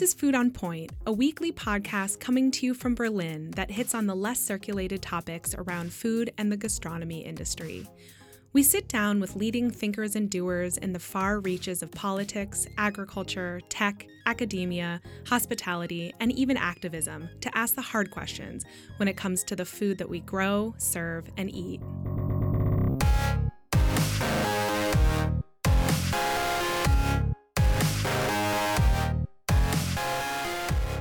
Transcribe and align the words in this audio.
This 0.00 0.14
is 0.14 0.18
Food 0.18 0.34
on 0.34 0.50
Point, 0.50 0.92
a 1.04 1.12
weekly 1.12 1.52
podcast 1.52 2.20
coming 2.20 2.50
to 2.52 2.64
you 2.64 2.72
from 2.72 2.94
Berlin 2.94 3.50
that 3.50 3.70
hits 3.70 3.94
on 3.94 4.06
the 4.06 4.14
less 4.14 4.40
circulated 4.40 5.02
topics 5.02 5.54
around 5.54 5.92
food 5.92 6.32
and 6.38 6.50
the 6.50 6.56
gastronomy 6.56 7.20
industry. 7.20 7.86
We 8.54 8.62
sit 8.62 8.88
down 8.88 9.20
with 9.20 9.36
leading 9.36 9.70
thinkers 9.70 10.16
and 10.16 10.30
doers 10.30 10.78
in 10.78 10.94
the 10.94 10.98
far 10.98 11.40
reaches 11.40 11.82
of 11.82 11.90
politics, 11.90 12.66
agriculture, 12.78 13.60
tech, 13.68 14.06
academia, 14.24 15.02
hospitality, 15.26 16.14
and 16.18 16.32
even 16.32 16.56
activism 16.56 17.28
to 17.42 17.54
ask 17.54 17.74
the 17.74 17.82
hard 17.82 18.10
questions 18.10 18.64
when 18.96 19.06
it 19.06 19.18
comes 19.18 19.44
to 19.44 19.54
the 19.54 19.66
food 19.66 19.98
that 19.98 20.08
we 20.08 20.20
grow, 20.20 20.74
serve, 20.78 21.28
and 21.36 21.54
eat. 21.54 21.82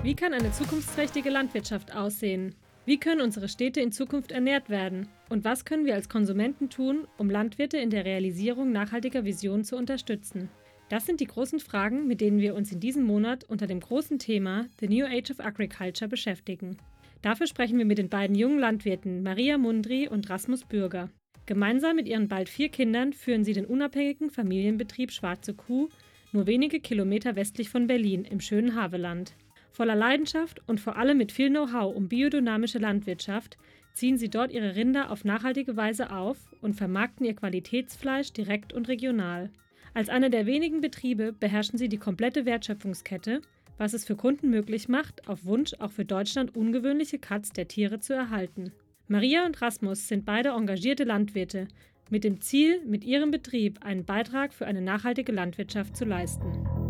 Wie 0.10 0.16
kann 0.16 0.34
eine 0.34 0.52
zukunftsträchtige 0.52 1.30
Landwirtschaft 1.30 1.96
aussehen? 1.96 2.56
Wie 2.88 3.00
können 3.00 3.22
unsere 3.22 3.48
Städte 3.48 3.80
in 3.80 3.92
Zukunft 3.92 4.32
ernährt 4.32 4.68
werden? 4.68 5.08
Und 5.30 5.46
was 5.46 5.66
können 5.66 5.86
wir 5.86 5.94
als 5.94 6.10
Konsumenten 6.10 6.72
tun, 6.72 7.08
um 7.20 7.30
Landwirte 7.30 7.78
in 7.78 7.92
der 7.92 8.06
Realisierung 8.06 8.72
nachhaltiger 8.72 9.24
Visionen 9.24 9.64
zu 9.64 9.78
unterstützen? 9.78 10.50
Das 10.90 11.06
sind 11.06 11.20
die 11.20 11.28
großen 11.28 11.60
Fragen, 11.60 12.08
mit 12.08 12.22
denen 12.22 12.40
wir 12.40 12.56
uns 12.56 12.72
in 12.72 12.80
diesem 12.80 13.04
Monat 13.04 13.44
unter 13.44 13.68
dem 13.68 13.82
großen 13.82 14.18
Thema 14.18 14.66
The 14.80 14.88
New 14.88 15.06
Age 15.06 15.30
of 15.30 15.42
Agriculture 15.42 16.10
beschäftigen. 16.10 16.78
Dafür 17.22 17.46
sprechen 17.46 17.78
wir 17.78 17.86
mit 17.86 18.00
den 18.00 18.10
beiden 18.10 18.36
jungen 18.36 18.58
Landwirten 18.58 19.22
Maria 19.22 19.60
Mundri 19.60 20.08
und 20.08 20.28
Rasmus 20.28 20.66
Bürger. 20.66 21.12
Gemeinsam 21.46 21.98
mit 21.98 22.08
ihren 22.08 22.28
bald 22.28 22.50
vier 22.50 22.70
Kindern 22.70 23.14
führen 23.14 23.44
sie 23.44 23.54
den 23.54 23.68
unabhängigen 23.68 24.32
Familienbetrieb 24.32 25.12
Schwarze 25.12 25.54
Kuh 25.54 25.88
nur 26.32 26.48
wenige 26.48 26.80
Kilometer 26.80 27.36
westlich 27.36 27.70
von 27.70 27.86
Berlin 27.88 28.24
im 28.24 28.40
schönen 28.40 28.76
Haveland. 28.76 29.36
Voller 29.80 29.96
Leidenschaft 29.96 30.62
und 30.68 30.82
vor 30.82 30.98
allem 30.98 31.18
mit 31.18 31.32
viel 31.32 31.50
Know-how 31.50 31.96
um 31.96 32.10
biodynamische 32.10 32.80
Landwirtschaft 32.80 33.58
ziehen 33.94 34.18
sie 34.18 34.30
dort 34.30 34.52
ihre 34.52 34.76
Rinder 34.76 35.10
auf 35.10 35.24
nachhaltige 35.24 35.78
Weise 35.78 36.12
auf 36.12 36.36
und 36.60 36.74
vermarkten 36.74 37.26
ihr 37.26 37.34
Qualitätsfleisch 37.34 38.34
direkt 38.34 38.74
und 38.74 38.90
regional. 38.90 39.50
Als 39.94 40.10
einer 40.10 40.30
der 40.30 40.46
wenigen 40.46 40.82
Betriebe 40.82 41.32
beherrschen 41.32 41.80
sie 41.80 41.88
die 41.88 41.98
komplette 41.98 42.46
Wertschöpfungskette, 42.46 43.40
was 43.78 43.94
es 43.94 44.04
für 44.04 44.18
Kunden 44.18 44.50
möglich 44.50 44.90
macht, 44.90 45.30
auf 45.30 45.46
Wunsch 45.46 45.74
auch 45.80 45.92
für 45.92 46.04
Deutschland 46.04 46.58
ungewöhnliche 46.58 47.18
Cuts 47.18 47.54
der 47.54 47.70
Tiere 47.70 48.02
zu 48.02 48.14
erhalten. 48.14 48.74
Maria 49.08 49.46
und 49.46 49.62
Rasmus 49.62 50.10
sind 50.10 50.26
beide 50.26 50.50
engagierte 50.50 51.06
Landwirte, 51.06 51.70
mit 52.10 52.26
dem 52.26 52.42
Ziel, 52.42 52.84
mit 52.86 53.06
ihrem 53.06 53.32
Betrieb 53.32 53.82
einen 53.86 54.04
Beitrag 54.04 54.54
für 54.54 54.68
eine 54.68 54.82
nachhaltige 54.82 55.32
Landwirtschaft 55.32 55.96
zu 55.96 56.04
leisten. 56.04 56.89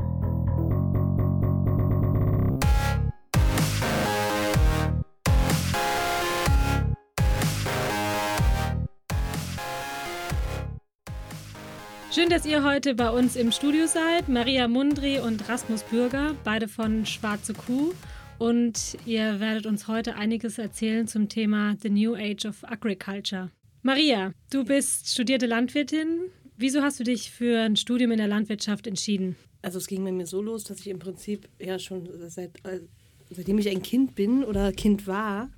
Schön, 12.19 12.29
dass 12.29 12.45
ihr 12.45 12.65
heute 12.65 12.95
bei 12.95 13.09
uns 13.11 13.37
im 13.37 13.49
Studio 13.49 13.87
seid. 13.87 14.27
Maria 14.27 14.67
Mundri 14.67 15.19
und 15.19 15.47
Rasmus 15.47 15.83
Bürger, 15.83 16.35
beide 16.43 16.67
von 16.67 17.05
Schwarze 17.05 17.53
Kuh. 17.53 17.93
Und 18.37 18.97
ihr 19.05 19.39
werdet 19.39 19.65
uns 19.65 19.87
heute 19.87 20.15
einiges 20.15 20.57
erzählen 20.57 21.07
zum 21.07 21.29
Thema 21.29 21.77
The 21.81 21.89
New 21.89 22.15
Age 22.15 22.45
of 22.45 22.65
Agriculture. 22.65 23.51
Maria, 23.83 24.33
du 24.51 24.65
bist 24.65 25.07
studierte 25.07 25.45
Landwirtin. 25.45 26.23
Wieso 26.57 26.81
hast 26.81 26.99
du 26.99 27.05
dich 27.05 27.31
für 27.31 27.61
ein 27.61 27.77
Studium 27.77 28.11
in 28.11 28.17
der 28.17 28.27
Landwirtschaft 28.27 28.85
entschieden? 28.85 29.37
Also 29.61 29.77
es 29.77 29.87
ging 29.87 30.03
bei 30.03 30.11
mir 30.11 30.25
so 30.27 30.41
los, 30.41 30.65
dass 30.65 30.81
ich 30.81 30.87
im 30.87 30.99
Prinzip 30.99 31.47
ja 31.57 31.79
schon 31.79 32.09
seit, 32.27 32.57
äh, 32.65 32.81
seitdem 33.29 33.59
ich 33.59 33.69
ein 33.69 33.81
Kind 33.81 34.15
bin 34.15 34.43
oder 34.43 34.73
Kind 34.73 35.07
war, 35.07 35.51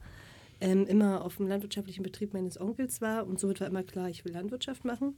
ähm, 0.59 0.85
immer 0.85 1.25
auf 1.25 1.37
dem 1.37 1.47
landwirtschaftlichen 1.47 2.03
Betrieb 2.03 2.35
meines 2.35 2.61
Onkels 2.61 3.01
war 3.01 3.25
und 3.25 3.39
somit 3.39 3.61
war 3.61 3.67
immer 3.67 3.81
klar, 3.81 4.09
ich 4.09 4.23
will 4.25 4.33
Landwirtschaft 4.33 4.85
machen 4.85 5.15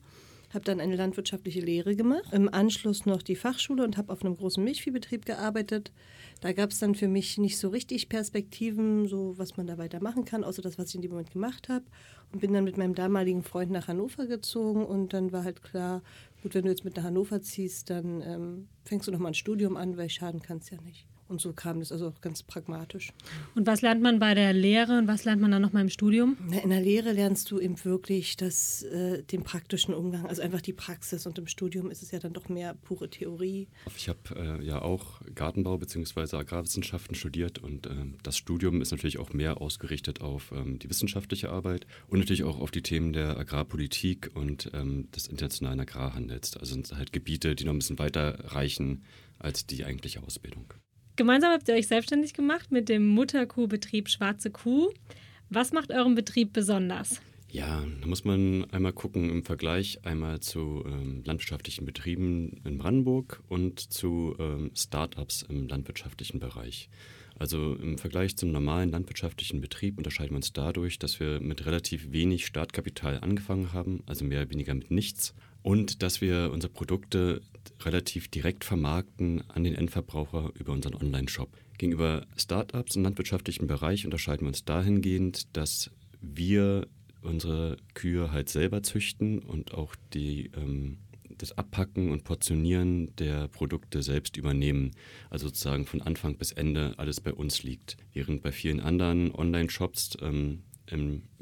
habe 0.53 0.65
dann 0.65 0.79
eine 0.79 0.95
landwirtschaftliche 0.95 1.61
Lehre 1.61 1.95
gemacht, 1.95 2.31
im 2.31 2.53
Anschluss 2.53 3.05
noch 3.05 3.21
die 3.21 3.35
Fachschule 3.35 3.83
und 3.83 3.97
habe 3.97 4.11
auf 4.11 4.23
einem 4.23 4.35
großen 4.35 4.63
Milchviehbetrieb 4.63 5.25
gearbeitet. 5.25 5.91
Da 6.41 6.51
gab 6.51 6.71
es 6.71 6.79
dann 6.79 6.95
für 6.95 7.07
mich 7.07 7.37
nicht 7.37 7.57
so 7.57 7.69
richtig 7.69 8.09
Perspektiven, 8.09 9.07
so 9.07 9.37
was 9.37 9.57
man 9.57 9.67
da 9.67 9.77
weitermachen 9.77 10.25
kann, 10.25 10.43
außer 10.43 10.61
das, 10.61 10.77
was 10.77 10.89
ich 10.89 10.95
in 10.95 11.01
dem 11.01 11.11
Moment 11.11 11.31
gemacht 11.31 11.69
habe. 11.69 11.85
Und 12.31 12.39
bin 12.39 12.53
dann 12.53 12.63
mit 12.63 12.77
meinem 12.77 12.95
damaligen 12.95 13.43
Freund 13.43 13.71
nach 13.71 13.87
Hannover 13.87 14.25
gezogen 14.25 14.85
und 14.85 15.13
dann 15.13 15.31
war 15.31 15.43
halt 15.43 15.61
klar, 15.61 16.01
gut, 16.41 16.55
wenn 16.55 16.63
du 16.63 16.69
jetzt 16.69 16.83
mit 16.83 16.97
nach 16.97 17.03
Hannover 17.03 17.41
ziehst, 17.41 17.89
dann 17.89 18.21
ähm, 18.21 18.67
fängst 18.83 19.07
du 19.07 19.11
noch 19.11 19.19
mal 19.19 19.29
ein 19.29 19.33
Studium 19.35 19.77
an, 19.77 19.97
weil 19.97 20.09
schaden 20.09 20.41
kannst 20.41 20.71
ja 20.71 20.81
nicht. 20.81 21.07
Und 21.27 21.41
so 21.41 21.53
kam 21.53 21.79
das 21.79 21.91
also 21.91 22.07
auch 22.07 22.21
ganz 22.21 22.43
pragmatisch. 22.43 23.11
Und 23.55 23.65
was 23.65 23.81
lernt 23.81 24.01
man 24.01 24.19
bei 24.19 24.33
der 24.33 24.53
Lehre 24.53 24.97
und 24.97 25.07
was 25.07 25.25
lernt 25.25 25.41
man 25.41 25.51
dann 25.51 25.61
nochmal 25.61 25.83
im 25.83 25.89
Studium? 25.89 26.37
In 26.63 26.69
der 26.69 26.81
Lehre 26.81 27.11
lernst 27.11 27.49
du 27.49 27.59
eben 27.59 27.83
wirklich 27.83 28.37
das, 28.37 28.83
äh, 28.83 29.23
den 29.23 29.43
praktischen 29.43 29.93
Umgang, 29.93 30.25
also 30.25 30.41
einfach 30.41 30.61
die 30.61 30.73
Praxis. 30.73 31.25
Und 31.25 31.37
im 31.39 31.47
Studium 31.47 31.89
ist 31.89 32.03
es 32.03 32.11
ja 32.11 32.19
dann 32.19 32.33
doch 32.33 32.49
mehr 32.49 32.75
pure 32.83 33.09
Theorie. 33.09 33.67
Ich 33.95 34.09
habe 34.09 34.19
äh, 34.35 34.65
ja 34.65 34.81
auch 34.81 35.21
Gartenbau 35.33 35.77
bzw. 35.77 36.37
Agrarwissenschaften 36.37 37.15
studiert 37.15 37.59
und 37.59 37.87
äh, 37.87 37.91
das 38.21 38.37
Studium 38.37 38.81
ist 38.81 38.91
natürlich 38.91 39.17
auch 39.17 39.33
mehr 39.33 39.61
ausgerichtet 39.61 40.21
auf 40.21 40.51
ähm, 40.51 40.79
die 40.79 40.89
wissenschaftliche 40.89 41.49
Arbeit 41.49 41.87
und 42.07 42.19
natürlich 42.19 42.43
auch 42.43 42.59
auf 42.59 42.71
die 42.71 42.81
Themen 42.81 43.13
der 43.13 43.37
Agrarpolitik 43.37 44.31
und 44.33 44.69
ähm, 44.73 45.09
des 45.11 45.27
internationalen 45.27 45.79
Agrarhandels. 45.79 46.57
Also 46.57 46.73
sind 46.73 46.91
halt 46.95 47.13
Gebiete, 47.13 47.55
die 47.55 47.65
noch 47.65 47.73
ein 47.73 47.79
bisschen 47.79 47.99
weiter 47.99 48.53
reichen 48.53 49.03
als 49.39 49.65
die 49.65 49.85
eigentliche 49.85 50.23
Ausbildung. 50.23 50.73
Gemeinsam 51.15 51.51
habt 51.51 51.67
ihr 51.67 51.75
euch 51.75 51.87
selbstständig 51.87 52.33
gemacht 52.33 52.71
mit 52.71 52.89
dem 52.89 53.07
Mutterkuhbetrieb 53.07 54.09
Schwarze 54.09 54.49
Kuh. 54.49 54.89
Was 55.49 55.71
macht 55.71 55.91
euren 55.91 56.15
Betrieb 56.15 56.53
besonders? 56.53 57.21
Ja, 57.51 57.85
da 58.01 58.07
muss 58.07 58.25
man 58.25 58.65
einmal 58.71 58.93
gucken 58.93 59.29
im 59.29 59.43
Vergleich 59.45 60.03
einmal 60.05 60.39
zu 60.39 60.83
ähm, 60.87 61.21
landwirtschaftlichen 61.23 61.85
Betrieben 61.85 62.59
in 62.63 62.79
Brandenburg 62.79 63.43
und 63.47 63.79
zu 63.79 64.35
ähm, 64.39 64.71
Startups 64.75 65.43
im 65.43 65.67
landwirtschaftlichen 65.67 66.39
Bereich. 66.39 66.89
Also 67.37 67.75
im 67.75 67.99
Vergleich 67.99 68.35
zum 68.35 68.51
normalen 68.51 68.89
landwirtschaftlichen 68.89 69.61
Betrieb 69.61 69.99
unterscheiden 69.99 70.31
wir 70.31 70.37
uns 70.37 70.53
dadurch, 70.53 70.97
dass 70.97 71.19
wir 71.19 71.39
mit 71.41 71.67
relativ 71.67 72.11
wenig 72.11 72.47
Startkapital 72.47 73.19
angefangen 73.19 73.71
haben, 73.71 74.01
also 74.07 74.25
mehr 74.25 74.41
oder 74.41 74.49
weniger 74.49 74.73
mit 74.73 74.89
nichts, 74.89 75.35
und 75.63 76.03
dass 76.03 76.21
wir 76.21 76.51
unsere 76.53 76.71
Produkte 76.71 77.41
relativ 77.81 78.27
direkt 78.27 78.63
vermarkten 78.63 79.43
an 79.49 79.63
den 79.63 79.75
Endverbraucher 79.75 80.51
über 80.59 80.73
unseren 80.73 80.95
Online-Shop. 80.95 81.49
Gegenüber 81.77 82.27
Startups 82.37 82.95
im 82.95 83.03
landwirtschaftlichen 83.03 83.67
Bereich 83.67 84.05
unterscheiden 84.05 84.41
wir 84.41 84.49
uns 84.49 84.65
dahingehend, 84.65 85.55
dass 85.57 85.89
wir 86.21 86.87
unsere 87.21 87.77
Kühe 87.93 88.31
halt 88.31 88.49
selber 88.49 88.83
züchten 88.83 89.39
und 89.39 89.73
auch 89.73 89.95
die, 90.13 90.51
ähm, 90.55 90.97
das 91.37 91.57
Abpacken 91.57 92.11
und 92.11 92.25
Portionieren 92.25 93.15
der 93.15 93.47
Produkte 93.47 94.03
selbst 94.03 94.37
übernehmen. 94.37 94.91
Also 95.29 95.47
sozusagen 95.47 95.85
von 95.85 96.01
Anfang 96.01 96.37
bis 96.37 96.51
Ende 96.51 96.93
alles 96.97 97.21
bei 97.21 97.33
uns 97.33 97.63
liegt. 97.63 97.97
Während 98.13 98.43
bei 98.43 98.51
vielen 98.51 98.79
anderen 98.79 99.33
Online-Shops 99.33 100.17
ähm, 100.21 100.63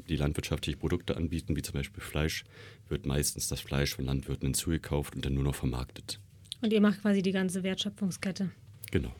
die 0.08 0.16
landwirtschaftliche 0.16 0.78
Produkte 0.78 1.16
anbieten, 1.16 1.56
wie 1.56 1.62
zum 1.62 1.74
Beispiel 1.74 2.02
Fleisch, 2.02 2.44
wird 2.88 3.06
meistens 3.06 3.48
das 3.48 3.60
Fleisch 3.60 3.94
von 3.94 4.04
Landwirten 4.04 4.46
hinzugekauft 4.46 5.14
und 5.14 5.24
dann 5.24 5.34
nur 5.34 5.44
noch 5.44 5.54
vermarktet. 5.54 6.20
Und 6.60 6.72
ihr 6.72 6.80
macht 6.80 7.02
quasi 7.02 7.22
die 7.22 7.32
ganze 7.32 7.62
Wertschöpfungskette. 7.62 8.50
Genau. 8.90 9.12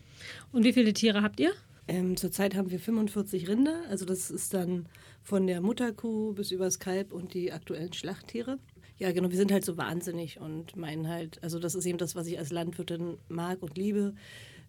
Und 0.53 0.65
wie 0.65 0.73
viele 0.73 0.93
Tiere 0.93 1.23
habt 1.23 1.41
ihr? 1.41 1.53
Ähm, 1.89 2.17
zurzeit 2.17 2.55
haben 2.55 2.71
wir 2.71 2.79
45 2.79 3.49
Rinder. 3.49 3.83
Also 3.89 4.05
das 4.05 4.31
ist 4.31 4.55
dann 4.55 4.87
von 5.23 5.47
der 5.47 5.61
Mutterkuh 5.61 6.33
bis 6.33 6.53
übers 6.53 6.79
Kalb 6.79 7.13
und 7.13 7.35
die 7.35 7.53
aktuellen 7.53 7.93
Schlachttiere. 7.93 8.59
Ja, 8.99 9.11
genau, 9.11 9.31
wir 9.31 9.37
sind 9.37 9.51
halt 9.51 9.65
so 9.65 9.77
wahnsinnig 9.77 10.39
und 10.39 10.77
meinen 10.77 11.09
halt, 11.09 11.43
also 11.43 11.59
das 11.59 11.75
ist 11.75 11.87
eben 11.87 11.99
das, 11.99 12.15
was 12.15 12.29
ich 12.29 12.39
als 12.39 12.53
Landwirtin 12.53 13.19
mag 13.29 13.63
und 13.63 13.77
liebe. 13.77 14.15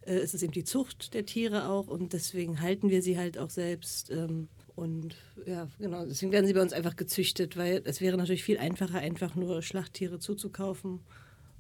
Äh, 0.02 0.16
es 0.16 0.34
ist 0.34 0.42
eben 0.42 0.54
die 0.54 0.64
Zucht 0.64 1.14
der 1.14 1.26
Tiere 1.26 1.70
auch 1.70 1.88
und 1.88 2.14
deswegen 2.14 2.62
halten 2.62 2.90
wir 2.90 3.04
sie 3.04 3.18
halt 3.18 3.38
auch 3.38 3.52
selbst. 3.52 4.10
Ähm, 4.10 4.48
und 4.76 5.16
ja, 5.46 5.68
genau, 5.80 6.06
deswegen 6.06 6.32
werden 6.32 6.48
sie 6.48 6.54
bei 6.54 6.62
uns 6.62 6.74
einfach 6.74 6.96
gezüchtet, 6.96 7.58
weil 7.58 7.82
es 7.86 8.02
wäre 8.02 8.18
natürlich 8.18 8.44
viel 8.44 8.58
einfacher, 8.58 9.00
einfach 9.00 9.36
nur 9.36 9.62
Schlachttiere 9.62 10.20
zuzukaufen 10.20 11.00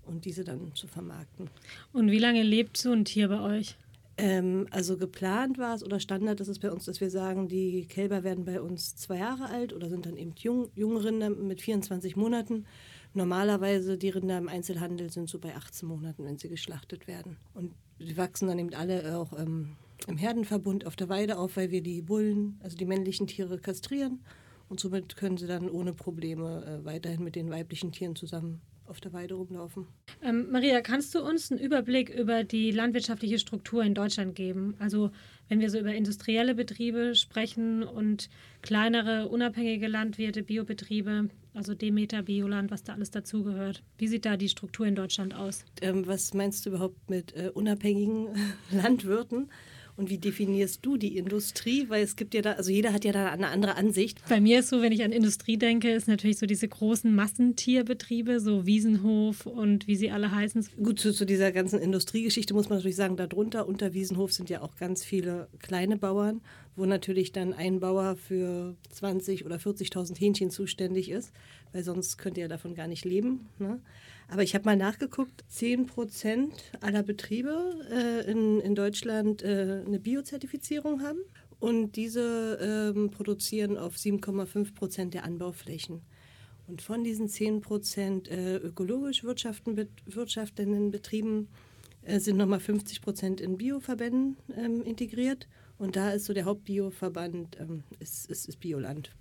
und 0.05 0.25
diese 0.25 0.43
dann 0.43 0.73
zu 0.73 0.87
vermarkten. 0.87 1.49
Und 1.91 2.11
wie 2.11 2.19
lange 2.19 2.43
lebt 2.43 2.77
so 2.77 2.91
ein 2.91 3.05
Tier 3.05 3.29
bei 3.29 3.41
euch? 3.41 3.77
Ähm, 4.17 4.67
also 4.69 4.97
geplant 4.97 5.57
war 5.57 5.75
es 5.75 5.83
oder 5.83 5.99
Standard 5.99 6.39
ist 6.39 6.47
es 6.47 6.59
bei 6.59 6.71
uns, 6.71 6.85
dass 6.85 7.01
wir 7.01 7.09
sagen, 7.09 7.47
die 7.47 7.85
Kälber 7.85 8.23
werden 8.23 8.45
bei 8.45 8.61
uns 8.61 8.95
zwei 8.95 9.17
Jahre 9.17 9.45
alt 9.45 9.73
oder 9.73 9.89
sind 9.89 10.05
dann 10.05 10.17
eben 10.17 10.33
jung, 10.37 10.69
junge 10.75 11.03
Rinder 11.03 11.29
mit 11.31 11.61
24 11.61 12.15
Monaten. 12.15 12.65
Normalerweise 13.15 13.97
die 13.97 14.09
Rinder 14.09 14.37
im 14.37 14.49
Einzelhandel 14.49 15.11
sind 15.11 15.29
so 15.29 15.39
bei 15.39 15.55
18 15.55 15.87
Monaten, 15.87 16.25
wenn 16.25 16.37
sie 16.37 16.49
geschlachtet 16.49 17.07
werden. 17.07 17.37
Und 17.53 17.73
die 17.99 18.17
wachsen 18.17 18.47
dann 18.47 18.59
eben 18.59 18.73
alle 18.73 19.17
auch 19.17 19.33
ähm, 19.37 19.77
im 20.07 20.17
Herdenverbund 20.17 20.85
auf 20.85 20.95
der 20.95 21.09
Weide 21.09 21.37
auf, 21.37 21.57
weil 21.57 21.71
wir 21.71 21.81
die 21.81 22.01
Bullen, 22.01 22.59
also 22.61 22.77
die 22.77 22.85
männlichen 22.85 23.27
Tiere 23.27 23.57
kastrieren. 23.57 24.23
Und 24.69 24.79
somit 24.79 25.15
können 25.15 25.37
sie 25.37 25.47
dann 25.47 25.69
ohne 25.69 25.93
Probleme 25.93 26.65
äh, 26.65 26.85
weiterhin 26.85 27.23
mit 27.23 27.35
den 27.35 27.49
weiblichen 27.49 27.91
Tieren 27.91 28.15
zusammen 28.15 28.61
auf 28.85 28.99
der 28.99 29.13
Weide 29.13 29.35
rumlaufen. 29.35 29.87
Ähm, 30.21 30.51
Maria, 30.51 30.81
kannst 30.81 31.15
du 31.15 31.19
uns 31.19 31.51
einen 31.51 31.59
Überblick 31.59 32.09
über 32.09 32.43
die 32.43 32.71
landwirtschaftliche 32.71 33.39
Struktur 33.39 33.83
in 33.83 33.93
Deutschland 33.93 34.35
geben? 34.35 34.75
Also 34.79 35.11
wenn 35.47 35.59
wir 35.59 35.69
so 35.69 35.79
über 35.79 35.93
industrielle 35.93 36.55
Betriebe 36.55 37.15
sprechen 37.15 37.83
und 37.83 38.29
kleinere, 38.61 39.29
unabhängige 39.29 39.87
Landwirte, 39.87 40.43
Biobetriebe, 40.43 41.29
also 41.53 41.75
Demeter, 41.75 42.23
Bioland, 42.23 42.71
was 42.71 42.83
da 42.83 42.93
alles 42.93 43.11
dazugehört. 43.11 43.83
Wie 43.97 44.07
sieht 44.07 44.25
da 44.25 44.37
die 44.37 44.49
Struktur 44.49 44.85
in 44.85 44.95
Deutschland 44.95 45.33
aus? 45.33 45.65
Ähm, 45.81 46.05
was 46.07 46.33
meinst 46.33 46.65
du 46.65 46.71
überhaupt 46.71 47.09
mit 47.09 47.35
äh, 47.35 47.51
unabhängigen 47.53 48.27
Landwirten? 48.71 49.49
Und 49.95 50.09
wie 50.09 50.17
definierst 50.17 50.79
du 50.83 50.97
die 50.97 51.17
Industrie? 51.17 51.85
Weil 51.87 52.03
es 52.03 52.15
gibt 52.15 52.33
ja 52.33 52.41
da, 52.41 52.53
also 52.53 52.71
jeder 52.71 52.93
hat 52.93 53.05
ja 53.05 53.11
da 53.11 53.31
eine 53.31 53.49
andere 53.49 53.75
Ansicht. 53.75 54.21
Bei 54.27 54.41
mir 54.41 54.59
ist 54.59 54.69
so, 54.69 54.81
wenn 54.81 54.91
ich 54.91 55.03
an 55.03 55.11
Industrie 55.11 55.57
denke, 55.57 55.91
ist 55.91 56.07
natürlich 56.07 56.39
so 56.39 56.47
diese 56.47 56.67
großen 56.67 57.13
Massentierbetriebe, 57.13 58.39
so 58.39 58.65
Wiesenhof 58.65 59.45
und 59.45 59.87
wie 59.87 59.95
sie 59.95 60.09
alle 60.09 60.31
heißen. 60.31 60.67
Gut, 60.81 60.99
zu, 60.99 61.13
zu 61.13 61.25
dieser 61.25 61.51
ganzen 61.51 61.79
Industriegeschichte 61.79 62.53
muss 62.55 62.69
man 62.69 62.79
natürlich 62.79 62.95
sagen, 62.95 63.17
darunter 63.17 63.67
unter 63.67 63.93
Wiesenhof 63.93 64.33
sind 64.33 64.49
ja 64.49 64.61
auch 64.61 64.75
ganz 64.77 65.03
viele 65.03 65.47
kleine 65.59 65.97
Bauern, 65.97 66.41
wo 66.75 66.85
natürlich 66.85 67.31
dann 67.31 67.53
ein 67.53 67.79
Bauer 67.79 68.15
für 68.15 68.75
20 68.89 69.45
oder 69.45 69.57
40.000 69.57 70.17
Hähnchen 70.17 70.49
zuständig 70.49 71.11
ist, 71.11 71.31
weil 71.71 71.83
sonst 71.83 72.17
könnt 72.17 72.37
ihr 72.37 72.47
davon 72.47 72.73
gar 72.73 72.87
nicht 72.87 73.05
leben. 73.05 73.47
Ne? 73.59 73.79
Aber 74.33 74.41
ich 74.41 74.55
habe 74.55 74.65
mal 74.65 74.75
nachgeguckt, 74.75 75.43
10 75.49 75.85
Prozent 75.85 76.55
aller 76.81 77.03
Betriebe 77.03 77.85
äh, 77.91 78.31
in, 78.31 78.61
in 78.61 78.73
Deutschland 78.73 79.43
äh, 79.43 79.83
eine 79.85 79.99
Biozertifizierung 79.99 81.03
haben. 81.03 81.19
Und 81.59 81.95
diese 81.95 82.57
ähm, 82.95 83.11
produzieren 83.11 83.77
auf 83.77 83.95
7,5 83.95 84.73
Prozent 84.73 85.13
der 85.13 85.23
Anbauflächen. 85.23 86.01
Und 86.65 86.81
von 86.81 87.03
diesen 87.03 87.29
10 87.29 87.61
Prozent 87.61 88.27
äh, 88.27 88.55
ökologisch 88.55 89.23
wirtschaftenden 89.23 90.89
Betrieben 90.89 91.47
äh, 92.01 92.19
sind 92.19 92.37
nochmal 92.37 92.59
50 92.59 93.03
Prozent 93.03 93.39
in 93.39 93.57
Bioverbänden 93.57 94.37
ähm, 94.57 94.81
integriert. 94.81 95.47
Und 95.77 95.95
da 95.95 96.09
ist 96.09 96.25
so 96.25 96.33
der 96.33 96.45
Hauptbioverband, 96.45 97.59
ähm, 97.59 97.83
ist, 97.99 98.31
ist, 98.31 98.49
ist 98.49 98.59
Bioland. 98.59 99.11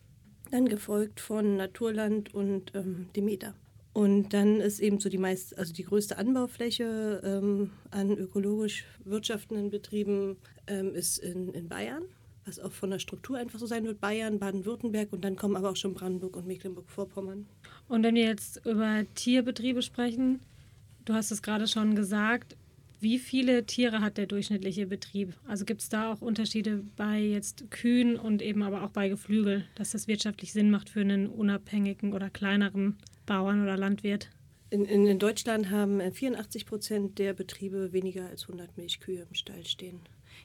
Dann 0.50 0.70
gefolgt 0.70 1.20
von 1.20 1.58
Naturland 1.58 2.32
und 2.32 2.74
ähm, 2.74 3.08
Demeter. 3.14 3.54
Und 3.92 4.32
dann 4.32 4.60
ist 4.60 4.80
eben 4.80 5.00
so 5.00 5.08
die 5.08 5.18
meist, 5.18 5.58
also 5.58 5.72
die 5.72 5.84
größte 5.84 6.16
Anbaufläche 6.16 7.20
ähm, 7.24 7.70
an 7.90 8.16
ökologisch 8.16 8.84
wirtschaftenden 9.04 9.70
Betrieben 9.70 10.36
ähm, 10.66 10.94
ist 10.94 11.18
in, 11.18 11.52
in 11.52 11.68
Bayern, 11.68 12.04
was 12.46 12.58
auch 12.58 12.72
von 12.72 12.90
der 12.90 12.98
Struktur 12.98 13.36
einfach 13.36 13.58
so 13.58 13.66
sein 13.66 13.84
wird. 13.84 14.00
Bayern, 14.00 14.38
Baden-Württemberg 14.38 15.12
und 15.12 15.22
dann 15.22 15.36
kommen 15.36 15.56
aber 15.56 15.70
auch 15.70 15.76
schon 15.76 15.92
Brandenburg 15.92 16.36
und 16.36 16.46
Mecklenburg-Vorpommern. 16.46 17.46
Und 17.88 18.02
wenn 18.02 18.14
wir 18.14 18.24
jetzt 18.24 18.64
über 18.64 19.04
Tierbetriebe 19.14 19.82
sprechen, 19.82 20.40
du 21.04 21.12
hast 21.12 21.30
es 21.30 21.42
gerade 21.42 21.68
schon 21.68 21.94
gesagt, 21.94 22.56
wie 23.00 23.18
viele 23.18 23.66
Tiere 23.66 24.00
hat 24.00 24.16
der 24.16 24.26
durchschnittliche 24.26 24.86
Betrieb? 24.86 25.34
Also 25.46 25.64
gibt 25.64 25.82
es 25.82 25.88
da 25.88 26.12
auch 26.12 26.22
Unterschiede 26.22 26.84
bei 26.96 27.18
jetzt 27.18 27.68
Kühen 27.70 28.16
und 28.16 28.40
eben 28.40 28.62
aber 28.62 28.84
auch 28.84 28.90
bei 28.90 29.08
Geflügel, 29.08 29.64
dass 29.74 29.90
das 29.90 30.06
wirtschaftlich 30.06 30.52
Sinn 30.52 30.70
macht 30.70 30.88
für 30.88 31.00
einen 31.00 31.26
unabhängigen 31.26 32.12
oder 32.12 32.30
kleineren 32.30 32.96
Bauern 33.26 33.62
oder 33.62 33.76
Landwirt? 33.76 34.30
In, 34.70 34.86
in, 34.86 35.06
in 35.06 35.18
Deutschland 35.18 35.70
haben 35.70 36.00
84 36.00 36.62
äh, 36.62 36.64
Prozent 36.64 37.18
der 37.18 37.34
Betriebe 37.34 37.92
weniger 37.92 38.26
als 38.26 38.44
100 38.44 38.76
Milchkühe 38.76 39.20
im 39.20 39.34
Stall 39.34 39.66
stehen. 39.66 40.00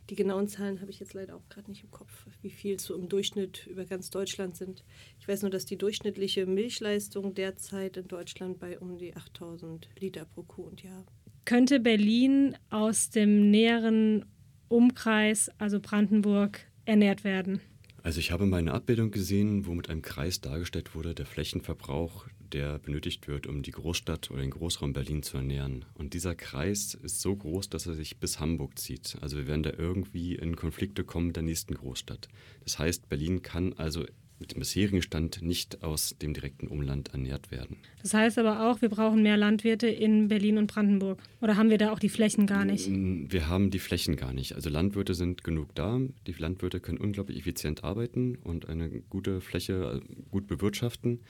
Die 0.10 0.16
genauen 0.16 0.48
Zahlen 0.48 0.82
habe 0.82 0.92
ich 0.92 1.00
jetzt 1.00 1.14
leider 1.14 1.36
auch 1.36 1.48
gerade 1.50 1.70
nicht 1.70 1.84
im 1.84 1.92
Kopf, 1.92 2.28
wie 2.42 2.50
viel 2.50 2.80
so 2.80 2.96
im 2.96 3.10
Durchschnitt 3.10 3.68
über 3.68 3.86
ganz 3.86 4.10
Deutschland 4.10 4.56
sind. 4.56 4.84
Ich 5.20 5.28
weiß 5.28 5.42
nur, 5.44 5.52
dass 5.52 5.66
die 5.66 5.78
durchschnittliche 5.78 6.46
Milchleistung 6.46 7.34
derzeit 7.36 7.98
in 7.98 8.08
Deutschland 8.08 8.60
bei 8.60 8.80
um 8.80 8.98
die 8.98 9.16
8000 9.16 9.90
Liter 10.00 10.26
pro 10.26 10.44
Kuh 10.44 10.64
und 10.64 10.84
Jahr. 10.84 11.06
Könnte 11.46 11.80
Berlin 11.80 12.58
aus 12.70 13.10
dem 13.10 13.50
näheren 13.50 14.26
Umkreis, 14.68 15.50
also 15.58 15.80
Brandenburg, 15.80 16.60
ernährt 16.86 17.24
werden? 17.24 17.62
Also 18.04 18.20
ich 18.20 18.32
habe 18.32 18.46
meine 18.46 18.74
Abbildung 18.74 19.12
gesehen, 19.12 19.66
wo 19.66 19.74
mit 19.74 19.90
einem 19.90 20.02
Kreis 20.02 20.40
dargestellt 20.40 20.96
wurde, 20.96 21.14
der 21.16 21.26
Flächenverbrauch 21.26 22.28
der 22.54 22.80
benötigt 22.80 23.28
wird, 23.28 23.48
um 23.48 23.64
die 23.64 23.72
Großstadt 23.72 24.32
oder 24.32 24.42
den 24.42 24.52
Großraum 24.52 24.94
Berlin 24.94 25.24
zu 25.24 25.38
ernähren. 25.38 25.86
Und 25.94 26.14
dieser 26.14 26.36
Kreis 26.36 26.94
ist 26.94 27.22
so 27.22 27.36
groß, 27.36 27.70
dass 27.70 27.88
er 27.88 27.94
sich 27.94 28.18
bis 28.18 28.40
Hamburg 28.40 28.78
zieht. 28.80 29.18
Also 29.22 29.38
wir 29.38 29.48
werden 29.48 29.64
da 29.64 29.72
irgendwie 29.78 30.36
in 30.36 30.56
Konflikte 30.56 31.04
kommen 31.04 31.28
mit 31.28 31.36
der 31.36 31.44
nächsten 31.44 31.76
Großstadt. 31.76 32.28
Das 32.64 32.80
heißt, 32.80 33.10
Berlin 33.10 33.42
kann 33.42 33.74
also 33.74 34.06
mit 34.40 34.54
dem 34.54 34.60
bisherigen 34.60 35.02
Stand 35.02 35.42
nicht 35.42 35.84
aus 35.84 36.16
dem 36.22 36.34
direkten 36.34 36.68
Umland 36.68 37.10
ernährt 37.14 37.52
werden. 37.52 37.78
Das 38.02 38.14
heißt 38.14 38.38
aber 38.38 38.70
auch, 38.70 38.82
wir 38.82 38.90
brauchen 38.90 39.24
mehr 39.24 39.38
Landwirte 39.38 39.88
in 39.88 40.28
Berlin 40.28 40.58
und 40.58 40.68
Brandenburg. 40.68 41.20
Oder 41.42 41.58
haben 41.58 41.70
wir 41.70 41.78
da 41.78 41.92
auch 41.92 42.00
die 42.00 42.10
Flächen 42.10 42.46
gar 42.46 42.66
nicht? 42.66 42.88
Wir 42.88 43.48
haben 43.48 43.72
die 43.72 43.80
Flächen 43.80 44.16
gar 44.16 44.34
nicht. 44.34 44.54
Also 44.54 44.70
Landwirte 44.70 45.16
sind 45.16 45.44
genug 45.44 45.74
da. 45.76 46.00
Die 46.28 46.34
Landwirte 46.34 46.80
können 46.80 47.00
unglaublich 47.00 47.40
effizient 47.40 47.84
arbeiten 47.84 48.36
und 48.36 48.70
eine 48.70 48.90
gute 48.90 49.42
Fläche 49.42 50.02
äh, 50.04 50.14
gut 50.30 50.48
bewirtschaften. 50.48 51.22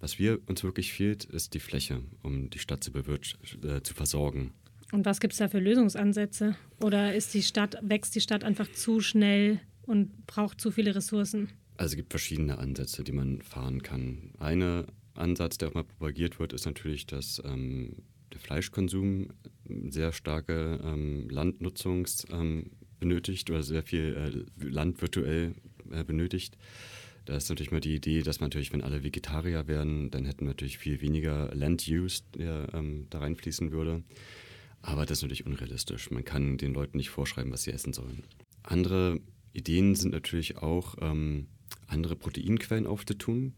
Was 0.00 0.18
wir 0.18 0.40
uns 0.46 0.62
wirklich 0.64 0.92
fehlt, 0.92 1.24
ist 1.24 1.54
die 1.54 1.60
Fläche, 1.60 2.02
um 2.22 2.50
die 2.50 2.58
Stadt 2.58 2.84
zu, 2.84 2.92
äh, 2.92 3.82
zu 3.82 3.94
versorgen. 3.94 4.52
Und 4.92 5.06
was 5.06 5.20
gibt 5.20 5.32
es 5.32 5.38
da 5.38 5.48
für 5.48 5.58
Lösungsansätze? 5.58 6.56
Oder 6.80 7.14
ist 7.14 7.34
die 7.34 7.42
Stadt, 7.42 7.78
wächst 7.82 8.14
die 8.14 8.20
Stadt 8.20 8.44
einfach 8.44 8.70
zu 8.70 9.00
schnell 9.00 9.60
und 9.82 10.26
braucht 10.26 10.60
zu 10.60 10.70
viele 10.70 10.94
Ressourcen? 10.94 11.48
Also 11.76 11.92
es 11.92 11.96
gibt 11.96 12.12
verschiedene 12.12 12.58
Ansätze, 12.58 13.02
die 13.02 13.12
man 13.12 13.42
fahren 13.42 13.82
kann. 13.82 14.30
Ein 14.38 14.84
Ansatz, 15.14 15.58
der 15.58 15.68
auch 15.68 15.74
mal 15.74 15.84
propagiert 15.84 16.38
wird, 16.38 16.52
ist 16.52 16.66
natürlich, 16.66 17.06
dass 17.06 17.42
ähm, 17.44 17.96
der 18.32 18.40
Fleischkonsum 18.40 19.28
sehr 19.88 20.12
starke 20.12 20.80
ähm, 20.84 21.28
Landnutzung 21.30 22.06
ähm, 22.30 22.70
benötigt 23.00 23.50
oder 23.50 23.62
sehr 23.62 23.82
viel 23.82 24.46
äh, 24.60 24.64
Land 24.64 25.00
virtuell 25.00 25.54
äh, 25.90 26.04
benötigt. 26.04 26.56
Da 27.24 27.36
ist 27.36 27.48
natürlich 27.48 27.72
mal 27.72 27.80
die 27.80 27.94
Idee, 27.94 28.22
dass 28.22 28.40
man 28.40 28.48
natürlich, 28.48 28.72
wenn 28.72 28.82
alle 28.82 29.02
Vegetarier 29.02 29.66
wären, 29.66 30.10
dann 30.10 30.26
hätten 30.26 30.40
wir 30.40 30.48
natürlich 30.48 30.78
viel 30.78 31.00
weniger 31.00 31.54
Land-Use, 31.54 32.22
der 32.36 32.68
ähm, 32.74 33.06
da 33.10 33.20
reinfließen 33.20 33.72
würde. 33.72 34.02
Aber 34.82 35.06
das 35.06 35.18
ist 35.18 35.22
natürlich 35.22 35.46
unrealistisch. 35.46 36.10
Man 36.10 36.24
kann 36.24 36.58
den 36.58 36.74
Leuten 36.74 36.98
nicht 36.98 37.08
vorschreiben, 37.08 37.50
was 37.50 37.62
sie 37.62 37.72
essen 37.72 37.94
sollen. 37.94 38.24
Andere 38.62 39.20
Ideen 39.54 39.94
sind 39.94 40.12
natürlich 40.12 40.58
auch, 40.58 40.96
ähm, 41.00 41.46
andere 41.86 42.16
Proteinquellen 42.16 42.86
aufzutun. 42.86 43.54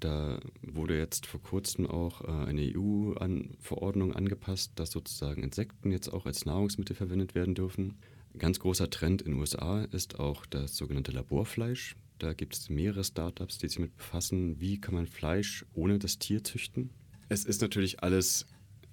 Da 0.00 0.40
wurde 0.62 0.96
jetzt 0.96 1.26
vor 1.26 1.42
kurzem 1.42 1.86
auch 1.86 2.22
äh, 2.22 2.46
eine 2.46 2.62
EU-Verordnung 2.74 4.12
-An 4.12 4.16
angepasst, 4.16 4.72
dass 4.76 4.90
sozusagen 4.90 5.42
Insekten 5.42 5.92
jetzt 5.92 6.08
auch 6.08 6.24
als 6.24 6.46
Nahrungsmittel 6.46 6.96
verwendet 6.96 7.34
werden 7.34 7.54
dürfen. 7.54 7.98
Ganz 8.38 8.60
großer 8.60 8.88
Trend 8.88 9.20
in 9.20 9.32
den 9.32 9.40
USA 9.40 9.82
ist 9.82 10.18
auch 10.18 10.46
das 10.46 10.76
sogenannte 10.76 11.12
Laborfleisch. 11.12 11.96
Da 12.20 12.34
gibt 12.34 12.54
es 12.54 12.68
mehrere 12.68 13.02
Startups, 13.02 13.56
die 13.58 13.66
sich 13.66 13.76
damit 13.76 13.96
befassen, 13.96 14.60
wie 14.60 14.78
kann 14.78 14.94
man 14.94 15.06
Fleisch 15.06 15.64
ohne 15.72 15.98
das 15.98 16.18
Tier 16.18 16.44
züchten. 16.44 16.90
Es 17.30 17.44
ist 17.44 17.62
natürlich 17.62 18.02
alles 18.02 18.46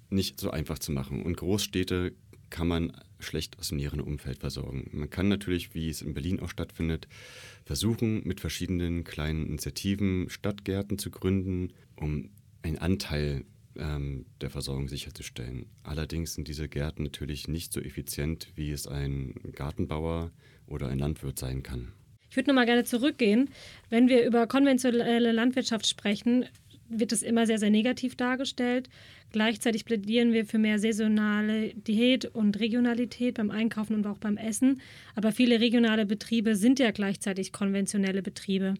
nicht 0.08 0.40
so 0.40 0.50
einfach 0.50 0.78
zu 0.78 0.92
machen. 0.92 1.22
Und 1.22 1.36
Großstädte 1.36 2.14
kann 2.48 2.66
man 2.66 2.92
schlecht 3.18 3.58
aus 3.58 3.68
dem 3.68 3.76
näheren 3.76 4.00
Umfeld 4.00 4.38
versorgen. 4.38 4.88
Man 4.92 5.10
kann 5.10 5.28
natürlich, 5.28 5.74
wie 5.74 5.90
es 5.90 6.00
in 6.00 6.14
Berlin 6.14 6.40
auch 6.40 6.48
stattfindet, 6.48 7.06
versuchen, 7.66 8.26
mit 8.26 8.40
verschiedenen 8.40 9.04
kleinen 9.04 9.46
Initiativen 9.46 10.30
Stadtgärten 10.30 10.98
zu 10.98 11.10
gründen, 11.10 11.74
um 11.96 12.30
einen 12.62 12.78
Anteil 12.78 13.44
ähm, 13.76 14.24
der 14.40 14.48
Versorgung 14.48 14.88
sicherzustellen. 14.88 15.66
Allerdings 15.82 16.32
sind 16.32 16.48
diese 16.48 16.66
Gärten 16.66 17.02
natürlich 17.02 17.46
nicht 17.46 17.74
so 17.74 17.80
effizient, 17.80 18.48
wie 18.54 18.70
es 18.70 18.86
ein 18.86 19.34
Gartenbauer 19.52 20.32
oder 20.66 20.88
ein 20.88 20.98
Landwirt 20.98 21.38
sein 21.38 21.62
kann. 21.62 21.92
Ich 22.30 22.36
würde 22.36 22.50
noch 22.50 22.54
mal 22.54 22.66
gerne 22.66 22.84
zurückgehen. 22.84 23.50
Wenn 23.90 24.08
wir 24.08 24.24
über 24.24 24.46
konventionelle 24.46 25.32
Landwirtschaft 25.32 25.86
sprechen, 25.86 26.44
wird 26.88 27.12
es 27.12 27.22
immer 27.22 27.46
sehr, 27.46 27.58
sehr 27.58 27.70
negativ 27.70 28.16
dargestellt. 28.16 28.88
Gleichzeitig 29.30 29.84
plädieren 29.84 30.32
wir 30.32 30.46
für 30.46 30.58
mehr 30.58 30.78
saisonale 30.78 31.74
Diät 31.74 32.24
und 32.24 32.58
Regionalität 32.60 33.34
beim 33.34 33.50
Einkaufen 33.50 33.94
und 33.94 34.06
auch 34.06 34.18
beim 34.18 34.38
Essen. 34.38 34.80
Aber 35.14 35.32
viele 35.32 35.60
regionale 35.60 36.06
Betriebe 36.06 36.56
sind 36.56 36.78
ja 36.78 36.90
gleichzeitig 36.90 37.52
konventionelle 37.52 38.22
Betriebe. 38.22 38.74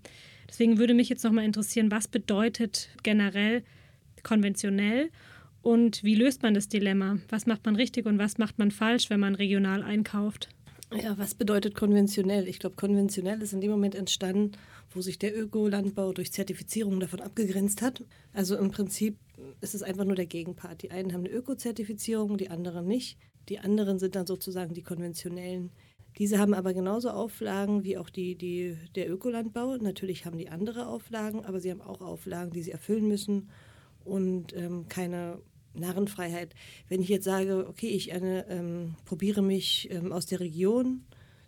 Deswegen 0.49 0.79
würde 0.79 0.95
mich 0.95 1.11
jetzt 1.11 1.25
noch 1.25 1.33
mal 1.33 1.45
interessieren, 1.45 1.91
was 1.91 2.09
bedeutet 2.09 2.89
generell 3.03 3.63
konventionell 4.23 5.11
und 5.61 6.03
wie 6.03 6.15
löst 6.15 6.43
man 6.43 6.55
das 6.55 6.69
Dilemma? 6.69 7.19
Was 7.29 7.47
macht 7.47 7.67
man 7.67 7.77
richtig 7.77 8.07
und 8.07 8.19
was 8.19 8.39
macht 8.39 8.59
man 8.59 8.71
falsch, 8.71 9.11
wenn 9.11 9.21
man 9.21 9.35
regional 9.35 9.83
einkauft? 9.83 10.49
Ja, 10.95 11.19
was 11.19 11.35
bedeutet 11.35 11.75
konventionell? 11.75 12.49
Ich 12.49 12.59
glaube, 12.59 12.77
konventionell 12.77 13.43
ist 13.43 13.53
in 13.53 13.61
dem 13.61 13.71
Moment 13.71 13.95
entstanden, 13.95 14.53
wo 14.91 15.03
sich 15.03 15.19
der 15.19 15.39
Ökolandbau 15.39 16.13
durch 16.13 16.33
Zertifizierung 16.33 16.99
davon 16.99 17.21
abgegrenzt 17.21 17.83
hat. 17.83 18.05
Also 18.33 18.57
im 18.57 18.71
Prinzip 18.71 19.19
ist 19.61 19.75
es 19.75 19.83
einfach 19.83 20.05
nur 20.05 20.17
der 20.17 20.27
Gegenpart. 20.27 20.83
Die 20.83 20.91
einen 20.91 21.13
haben 21.13 21.21
eine 21.21 21.31
Öko-Zertifizierung, 21.31 22.39
die 22.39 22.49
anderen 22.49 22.87
nicht. 22.87 23.19
Die 23.51 23.59
anderen 23.59 23.99
sind 23.99 24.15
dann 24.15 24.27
sozusagen 24.27 24.73
die 24.73 24.83
konventionellen. 24.83 25.71
Diese 26.17 26.39
haben 26.39 26.55
aber 26.55 26.73
genauso 26.73 27.11
Auflagen 27.11 27.85
wie 27.85 27.99
auch 27.99 28.09
die, 28.09 28.35
die, 28.35 28.77
der 28.95 29.11
Ökolandbau. 29.11 29.77
Natürlich 29.77 30.25
haben 30.25 30.39
die 30.39 30.49
andere 30.49 30.89
Auflagen, 30.89 31.45
aber 31.45 31.61
sie 31.61 31.71
haben 31.71 31.83
auch 31.83 32.01
Auflagen, 32.01 32.53
die 32.53 32.63
sie 32.63 32.73
erfüllen 32.73 33.07
müssen 33.07 33.51
und 34.05 34.57
ähm, 34.57 34.89
keine 34.89 35.39
Narrenfreiheit. 35.75 36.55
Wenn 36.89 37.01
ich 37.01 37.09
jetzt 37.09 37.25
sage, 37.25 37.67
okay, 37.69 37.89
ich 37.89 38.13
eine, 38.13 38.47
ähm, 38.49 38.95
probiere 39.05 39.43
mich 39.43 39.89
ähm, 39.91 40.13
aus 40.13 40.27
der 40.27 40.41
Region 40.41 41.05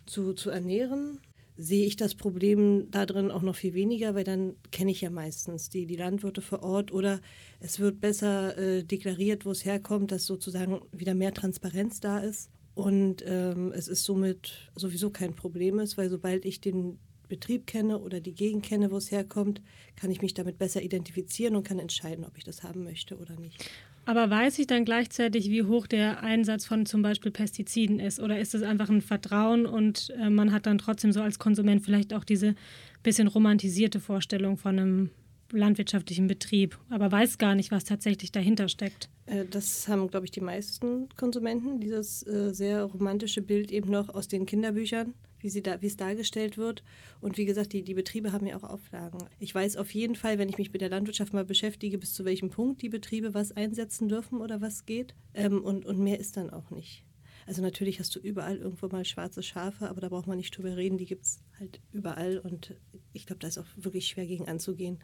zu, 0.07 0.33
zu 0.33 0.51
ernähren, 0.51 1.21
sehe 1.57 1.87
ich 1.87 1.97
das 1.97 2.15
Problem 2.15 2.91
darin 2.91 3.31
auch 3.31 3.43
noch 3.43 3.55
viel 3.55 3.75
weniger, 3.75 4.15
weil 4.15 4.25
dann 4.25 4.55
kenne 4.71 4.91
ich 4.91 5.03
ja 5.03 5.11
meistens 5.11 5.69
die, 5.69 5.85
die 5.85 5.97
Landwirte 5.97 6.41
vor 6.41 6.63
Ort 6.63 6.91
oder 6.91 7.21
es 7.61 7.79
wird 7.79 8.01
besser 8.01 8.57
äh, 8.57 8.83
deklariert, 8.83 9.45
wo 9.45 9.51
es 9.51 9.65
herkommt, 9.65 10.11
dass 10.11 10.25
sozusagen 10.25 10.81
wieder 10.91 11.15
mehr 11.15 11.35
Transparenz 11.35 12.01
da 12.01 12.19
ist 12.19 12.51
und 12.75 13.23
ähm, 13.27 13.73
es 13.73 13.89
ist 13.89 14.05
somit 14.05 14.71
sowieso 14.75 15.11
kein 15.11 15.35
Problem 15.35 15.79
ist, 15.81 15.99
weil 15.99 16.09
sobald 16.09 16.47
ich 16.47 16.63
den 16.63 16.99
Betrieb 17.29 17.67
kenne 17.67 17.99
oder 17.99 18.21
die 18.21 18.35
Gegend 18.35 18.65
kenne, 18.65 18.91
wo 18.91 18.97
es 18.97 19.11
herkommt, 19.11 19.61
kann 19.97 20.11
ich 20.11 20.23
mich 20.23 20.35
damit 20.35 20.59
besser 20.59 20.83
identifizieren 20.83 21.57
und 21.57 21.63
kann 21.63 21.79
entscheiden, 21.79 22.25
ob 22.25 22.39
ich 22.39 22.45
das 22.45 22.63
haben 22.63 22.85
möchte 22.85 23.19
oder 23.19 23.37
nicht. 23.37 23.71
Aber 24.05 24.31
weiß 24.31 24.59
ich 24.59 24.67
dann 24.67 24.85
gleichzeitig, 24.85 25.51
wie 25.51 25.63
hoch 25.63 25.87
der 25.87 26.23
Einsatz 26.23 26.65
von 26.65 26.87
zum 26.87 27.03
Beispiel 27.03 27.31
Pestiziden 27.31 28.01
ist? 28.01 28.19
Oder 28.21 28.41
ist 28.41 28.55
es 28.55 28.63
einfach 28.63 28.89
ein 28.89 29.03
Vertrauen 29.03 29.67
und 29.67 30.13
äh, 30.19 30.31
man 30.31 30.53
hat 30.53 30.67
dann 30.67 30.79
trotzdem 30.79 31.13
so 31.13 31.23
als 31.23 31.39
Konsument 31.39 31.85
vielleicht 31.85 32.13
auch 32.15 32.25
diese 32.25 32.55
bisschen 33.03 33.29
romantisierte 33.29 34.01
Vorstellung 34.01 34.57
von 34.57 34.79
einem 34.79 35.11
landwirtschaftlichen 35.53 36.27
Betrieb, 36.27 36.79
aber 36.91 37.11
weiß 37.11 37.39
gar 37.39 37.55
nicht, 37.55 37.71
was 37.71 37.85
tatsächlich 37.85 38.31
dahinter 38.33 38.69
steckt? 38.69 39.09
Äh, 39.27 39.45
das 39.51 39.89
haben, 39.89 40.09
glaube 40.09 40.27
ich, 40.27 40.31
die 40.31 40.41
meisten 40.41 41.09
Konsumenten, 41.17 41.81
dieses 41.81 42.27
äh, 42.27 42.53
sehr 42.53 42.85
romantische 42.85 43.43
Bild 43.43 43.71
eben 43.71 43.91
noch 43.91 44.09
aus 44.09 44.29
den 44.29 44.47
Kinderbüchern 44.47 45.15
wie, 45.41 45.51
sie 45.51 45.63
da, 45.63 45.81
wie 45.83 45.87
es 45.87 45.97
dargestellt 45.97 46.57
wird. 46.59 46.83
Und 47.21 47.37
wie 47.37 47.45
gesagt, 47.45 47.73
die, 47.73 47.83
die 47.83 47.95
Betriebe 47.95 48.33
haben 48.33 48.47
ja 48.47 48.57
auch 48.57 48.65
Auflagen. 48.65 49.19
Ich 49.39 49.55
weiß 49.55 49.77
auf 49.77 49.93
jeden 49.93 50.15
Fall, 50.15 50.39
wenn 50.39 50.49
ich 50.49 50.59
mich 50.59 50.73
mit 50.73 50.81
der 50.81 50.91
Landwirtschaft 50.91 51.33
mal 51.33 51.45
beschäftige, 51.45 51.99
bis 51.99 52.15
zu 52.15 52.25
welchem 52.25 52.51
Punkt 52.51 52.83
die 52.83 52.89
Betriebe 52.89 53.35
was 53.35 53.53
einsetzen 53.53 54.09
dürfen 54.09 54.41
oder 54.41 54.61
was 54.61 54.87
geht. 54.87 55.15
Ähm, 55.35 55.63
und, 55.63 55.85
und 55.87 55.99
mehr 55.99 56.21
ist 56.21 56.37
dann 56.37 56.51
auch 56.51 56.71
nicht. 56.71 57.05
Also 57.47 57.63
natürlich 57.63 57.99
hast 57.99 58.15
du 58.15 58.21
überall 58.21 58.59
irgendwo 58.59 58.87
mal 58.89 59.05
schwarze 59.05 59.43
Schafe, 59.43 59.89
aber 59.89 60.01
da 60.01 60.09
braucht 60.09 60.27
man 60.27 60.37
nicht 60.37 60.57
drüber 60.57 60.77
reden, 60.77 60.99
die 60.99 61.07
gibt 61.07 61.25
es 61.25 61.41
halt 61.59 61.81
überall. 61.93 62.39
Und 62.39 62.77
ich 63.13 63.27
glaube, 63.27 63.41
da 63.41 63.49
ist 63.49 63.59
auch 63.59 63.67
wirklich 63.77 64.07
schwer 64.07 64.27
gegen 64.27 64.47
anzugehen. 64.47 64.99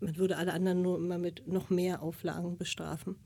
Man 0.00 0.16
würde 0.16 0.36
alle 0.36 0.52
anderen 0.52 0.82
nur 0.82 0.96
immer 0.96 1.18
mit 1.18 1.46
noch 1.46 1.70
mehr 1.70 2.02
Auflagen 2.02 2.56
bestrafen. 2.56 3.16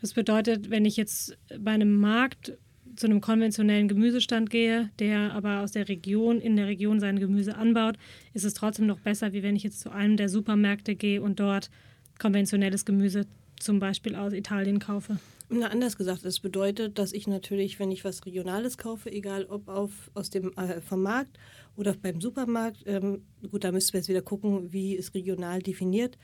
Das 0.00 0.14
bedeutet, 0.14 0.70
wenn 0.70 0.84
ich 0.84 0.96
jetzt 0.96 1.38
bei 1.58 1.72
einem 1.72 1.98
Markt 1.98 2.58
zu 2.96 3.06
einem 3.06 3.20
konventionellen 3.20 3.88
Gemüsestand 3.88 4.50
gehe, 4.50 4.90
der 4.98 5.32
aber 5.32 5.60
aus 5.60 5.72
der 5.72 5.88
Region, 5.88 6.40
in 6.40 6.56
der 6.56 6.66
Region 6.66 7.00
sein 7.00 7.18
Gemüse 7.18 7.56
anbaut, 7.56 7.96
ist 8.34 8.44
es 8.44 8.54
trotzdem 8.54 8.86
noch 8.86 9.00
besser, 9.00 9.32
wie 9.32 9.42
wenn 9.42 9.56
ich 9.56 9.62
jetzt 9.62 9.80
zu 9.80 9.90
einem 9.90 10.16
der 10.16 10.28
Supermärkte 10.28 10.94
gehe 10.94 11.22
und 11.22 11.40
dort 11.40 11.70
konventionelles 12.18 12.84
Gemüse 12.84 13.26
zum 13.58 13.78
Beispiel 13.78 14.14
aus 14.16 14.32
Italien 14.32 14.78
kaufe. 14.78 15.18
Na, 15.48 15.68
anders 15.68 15.96
gesagt, 15.96 16.24
das 16.24 16.40
bedeutet, 16.40 16.98
dass 16.98 17.12
ich 17.12 17.26
natürlich, 17.26 17.78
wenn 17.78 17.90
ich 17.90 18.04
was 18.04 18.24
Regionales 18.24 18.78
kaufe, 18.78 19.12
egal 19.12 19.44
ob 19.44 19.68
auf, 19.68 20.10
aus 20.14 20.30
dem, 20.30 20.52
äh, 20.56 20.80
vom 20.80 21.02
Markt 21.02 21.38
oder 21.76 21.94
beim 21.94 22.20
Supermarkt, 22.20 22.84
ähm, 22.86 23.22
gut, 23.50 23.62
da 23.64 23.70
müssten 23.70 23.92
wir 23.92 24.00
jetzt 24.00 24.08
wieder 24.08 24.22
gucken, 24.22 24.72
wie 24.72 24.94
ist 24.94 25.14
regional 25.14 25.60
definiert, 25.60 26.16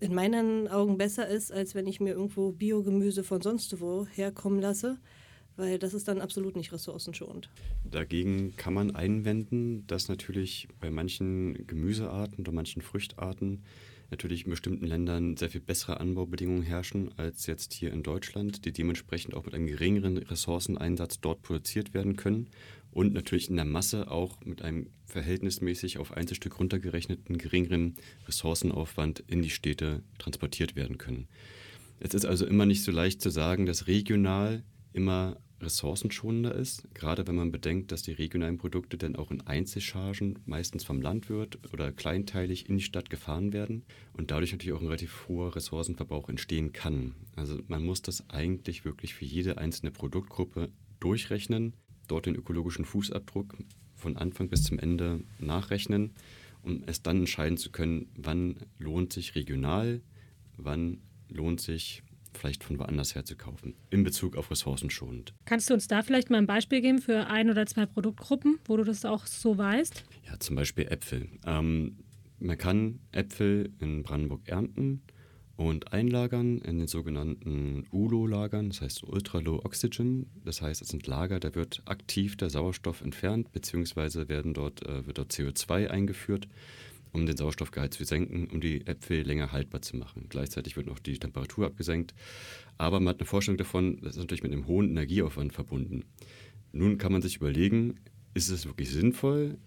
in 0.00 0.14
meinen 0.14 0.68
Augen 0.68 0.98
besser 0.98 1.26
ist, 1.26 1.50
als 1.50 1.74
wenn 1.74 1.86
ich 1.86 1.98
mir 1.98 2.12
irgendwo 2.12 2.52
Biogemüse 2.52 3.24
von 3.24 3.40
sonst 3.40 3.80
wo 3.80 4.06
herkommen 4.06 4.60
lasse 4.60 4.98
weil 5.58 5.78
das 5.78 5.92
ist 5.92 6.08
dann 6.08 6.20
absolut 6.20 6.56
nicht 6.56 6.72
ressourcenschonend. 6.72 7.50
Dagegen 7.84 8.56
kann 8.56 8.72
man 8.72 8.94
einwenden, 8.94 9.86
dass 9.86 10.08
natürlich 10.08 10.68
bei 10.80 10.90
manchen 10.90 11.66
Gemüsearten 11.66 12.40
oder 12.40 12.52
manchen 12.52 12.80
Früchtarten 12.80 13.64
natürlich 14.10 14.44
in 14.44 14.50
bestimmten 14.50 14.86
Ländern 14.86 15.36
sehr 15.36 15.50
viel 15.50 15.60
bessere 15.60 16.00
Anbaubedingungen 16.00 16.62
herrschen 16.62 17.10
als 17.18 17.46
jetzt 17.46 17.74
hier 17.74 17.92
in 17.92 18.02
Deutschland, 18.02 18.64
die 18.64 18.72
dementsprechend 18.72 19.34
auch 19.34 19.44
mit 19.44 19.54
einem 19.54 19.66
geringeren 19.66 20.16
Ressourceneinsatz 20.16 21.20
dort 21.20 21.42
produziert 21.42 21.92
werden 21.92 22.16
können 22.16 22.48
und 22.90 23.12
natürlich 23.12 23.50
in 23.50 23.56
der 23.56 23.64
Masse 23.64 24.10
auch 24.10 24.40
mit 24.44 24.62
einem 24.62 24.88
verhältnismäßig 25.06 25.98
auf 25.98 26.12
Einzelstück 26.12 26.58
runtergerechneten 26.58 27.36
geringeren 27.36 27.96
Ressourcenaufwand 28.26 29.24
in 29.26 29.42
die 29.42 29.50
Städte 29.50 30.02
transportiert 30.18 30.74
werden 30.74 30.98
können. 30.98 31.28
Es 32.00 32.14
ist 32.14 32.24
also 32.24 32.46
immer 32.46 32.64
nicht 32.64 32.84
so 32.84 32.92
leicht 32.92 33.20
zu 33.20 33.30
sagen, 33.30 33.66
dass 33.66 33.88
regional 33.88 34.62
immer 34.92 35.36
ressourcenschonender 35.60 36.54
ist, 36.54 36.88
gerade 36.94 37.26
wenn 37.26 37.34
man 37.34 37.50
bedenkt, 37.50 37.90
dass 37.92 38.02
die 38.02 38.12
regionalen 38.12 38.58
Produkte 38.58 38.96
dann 38.96 39.16
auch 39.16 39.30
in 39.30 39.40
Einzelchargen 39.40 40.38
meistens 40.46 40.84
vom 40.84 41.00
Landwirt 41.00 41.58
oder 41.72 41.92
kleinteilig 41.92 42.68
in 42.68 42.76
die 42.76 42.84
Stadt 42.84 43.10
gefahren 43.10 43.52
werden 43.52 43.84
und 44.12 44.30
dadurch 44.30 44.52
natürlich 44.52 44.74
auch 44.74 44.80
ein 44.80 44.86
relativ 44.86 45.28
hoher 45.28 45.54
Ressourcenverbrauch 45.56 46.28
entstehen 46.28 46.72
kann. 46.72 47.14
Also 47.36 47.58
man 47.66 47.84
muss 47.84 48.02
das 48.02 48.28
eigentlich 48.30 48.84
wirklich 48.84 49.14
für 49.14 49.24
jede 49.24 49.58
einzelne 49.58 49.90
Produktgruppe 49.90 50.70
durchrechnen, 51.00 51.74
dort 52.06 52.26
den 52.26 52.36
ökologischen 52.36 52.84
Fußabdruck 52.84 53.56
von 53.94 54.16
Anfang 54.16 54.48
bis 54.48 54.62
zum 54.62 54.78
Ende 54.78 55.24
nachrechnen, 55.38 56.12
um 56.62 56.82
es 56.86 57.02
dann 57.02 57.18
entscheiden 57.18 57.58
zu 57.58 57.70
können, 57.70 58.08
wann 58.16 58.56
lohnt 58.78 59.12
sich 59.12 59.34
regional, 59.34 60.02
wann 60.56 60.98
lohnt 61.28 61.60
sich 61.60 62.02
vielleicht 62.38 62.64
von 62.64 62.78
woanders 62.78 63.14
her 63.14 63.24
zu 63.24 63.36
kaufen, 63.36 63.74
in 63.90 64.04
Bezug 64.04 64.36
auf 64.36 64.50
ressourcenschonend. 64.50 65.34
Kannst 65.44 65.68
du 65.68 65.74
uns 65.74 65.88
da 65.88 66.02
vielleicht 66.02 66.30
mal 66.30 66.38
ein 66.38 66.46
Beispiel 66.46 66.80
geben 66.80 67.00
für 67.00 67.26
ein 67.26 67.50
oder 67.50 67.66
zwei 67.66 67.86
Produktgruppen, 67.86 68.58
wo 68.64 68.76
du 68.76 68.84
das 68.84 69.04
auch 69.04 69.26
so 69.26 69.58
weißt? 69.58 70.04
Ja, 70.26 70.38
zum 70.38 70.56
Beispiel 70.56 70.86
Äpfel. 70.86 71.28
Ähm, 71.44 71.98
man 72.38 72.56
kann 72.56 73.00
Äpfel 73.12 73.72
in 73.80 74.02
Brandenburg 74.02 74.48
ernten 74.48 75.02
und 75.56 75.92
einlagern 75.92 76.58
in 76.58 76.78
den 76.78 76.86
sogenannten 76.86 77.84
ULO-Lagern, 77.90 78.68
das 78.68 78.80
heißt 78.80 79.02
Ultra 79.02 79.40
Low 79.40 79.60
Oxygen. 79.64 80.30
Das 80.44 80.62
heißt, 80.62 80.80
es 80.80 80.88
sind 80.88 81.08
Lager, 81.08 81.40
da 81.40 81.54
wird 81.56 81.82
aktiv 81.84 82.36
der 82.36 82.48
Sauerstoff 82.48 83.00
entfernt, 83.00 83.50
beziehungsweise 83.50 84.28
werden 84.28 84.54
dort, 84.54 84.86
äh, 84.86 85.04
wird 85.04 85.18
dort 85.18 85.32
CO2 85.32 85.88
eingeführt 85.88 86.48
um 87.18 87.26
den 87.26 87.36
Sauerstoffgehalt 87.36 87.94
zu 87.94 88.04
senken, 88.04 88.48
um 88.48 88.60
die 88.60 88.86
Äpfel 88.86 89.22
länger 89.22 89.52
haltbar 89.52 89.82
zu 89.82 89.96
machen. 89.96 90.26
Gleichzeitig 90.28 90.76
wird 90.76 90.86
noch 90.86 90.98
die 90.98 91.18
Temperatur 91.18 91.66
abgesenkt. 91.66 92.14
Aber 92.76 93.00
man 93.00 93.10
hat 93.10 93.20
eine 93.20 93.26
Vorstellung 93.26 93.58
davon, 93.58 94.00
das 94.00 94.14
ist 94.14 94.18
natürlich 94.18 94.42
mit 94.42 94.52
einem 94.52 94.66
hohen 94.66 94.90
Energieaufwand 94.90 95.52
verbunden. 95.52 96.04
Nun 96.72 96.98
kann 96.98 97.12
man 97.12 97.22
sich 97.22 97.36
überlegen, 97.36 98.00
ist 98.34 98.50
es 98.50 98.66
wirklich 98.66 98.90
sinnvoll, 98.90 99.58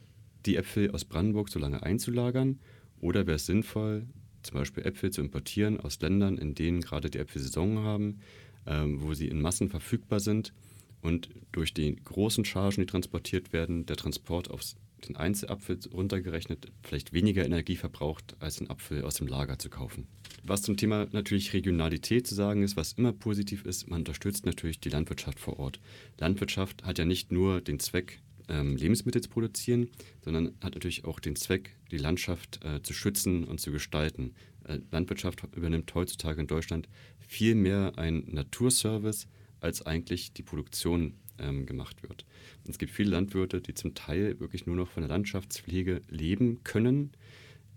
die 0.46 0.55
Äpfel 0.55 0.91
aus 0.91 1.05
Brandenburg 1.05 1.50
so 1.50 1.60
lange 1.60 1.84
einzulagern? 1.84 2.60
Oder 3.00 3.25
wäre 3.25 3.36
es 3.36 3.46
sinnvoll, 3.46 4.08
zum 4.43 4.58
Beispiel 4.58 4.86
Äpfel 4.86 5.12
zu 5.12 5.22
importieren 5.22 5.79
aus 5.79 6.00
Ländern, 6.01 6.38
in 6.38 6.55
denen 6.55 6.81
gerade 6.81 7.10
die 7.10 7.20
Äpfel 7.20 7.41
Saison 7.41 7.79
haben, 7.79 8.20
ähm, 8.65 9.01
wo 9.01 9.13
sie 9.13 9.27
in 9.27 9.41
Massen 9.41 9.70
verfügbar 9.70 10.20
sind 10.20 10.53
und 11.01 11.29
durch 11.51 11.74
die 11.74 11.96
großen 11.96 12.46
Chargen, 12.46 12.81
die 12.81 12.86
transportiert 12.86 13.53
werden, 13.53 13.86
der 13.86 13.98
Transport 13.98 14.50
aufs 14.50 14.75
den 15.08 15.15
Einzelapfel 15.15 15.79
runtergerechnet 15.91 16.72
vielleicht 16.84 17.13
weniger 17.13 17.46
Energie 17.46 17.75
verbraucht, 17.75 18.36
als 18.39 18.60
einen 18.60 18.70
Apfel 18.70 19.03
aus 19.03 19.15
dem 19.15 19.27
Lager 19.27 19.60
zu 19.60 19.70
kaufen. 19.70 20.08
Was 20.43 20.62
zum 20.62 20.77
Thema 20.77 21.08
natürlich 21.12 21.53
Regionalität 21.53 22.27
zu 22.27 22.36
sagen 22.36 22.63
ist, 22.63 22.75
was 22.75 22.93
immer 22.93 23.13
positiv 23.13 23.65
ist, 23.65 23.89
man 23.89 24.00
unterstützt 24.00 24.46
natürlich 24.46 24.79
die 24.79 24.89
Landwirtschaft 24.89 25.39
vor 25.39 25.60
Ort. 25.60 25.79
Landwirtschaft 26.20 26.84
hat 26.84 26.98
ja 26.98 27.05
nicht 27.05 27.31
nur 27.31 27.62
den 27.62 27.79
Zweck, 27.79 28.22
ähm, 28.48 28.75
Lebensmittel 28.75 29.22
zu 29.22 29.29
produzieren, 29.29 29.89
sondern 30.24 30.55
hat 30.62 30.74
natürlich 30.74 31.05
auch 31.05 31.20
den 31.20 31.36
Zweck, 31.36 31.77
die 31.91 31.98
Landschaft 31.98 32.60
äh, 32.63 32.81
zu 32.81 32.93
schützen 32.93 33.43
und 33.43 33.62
zu 33.62 33.72
gestalten. 33.72 34.34
Äh, 34.65 34.79
Landwirtschaft 34.91 35.43
übernimmt 35.55 35.93
heutzutage 35.93 36.41
in 36.41 36.48
Deutschland 36.48 36.88
viel 37.20 37.55
mehr 37.55 37.93
einen 37.98 38.34
Naturservice 38.34 39.27
als 39.60 39.86
eigentlich 39.86 40.34
die 40.34 40.43
Produktion 40.43 41.13
ähm, 41.42 41.66
gemacht 41.66 42.04
wird. 42.04 42.26
Es 42.68 42.78
gibt 42.78 42.92
viele 42.92 43.12
Landwirte, 43.12 43.62
die 43.62 43.74
zum 43.74 43.94
Teil 43.96 44.40
wirklich 44.40 44.66
nur 44.66 44.76
noch 44.76 44.88
von 44.88 45.02
der 45.02 45.10
Landschaftspflege 45.10 46.02
leben 46.10 46.64
können, 46.64 47.12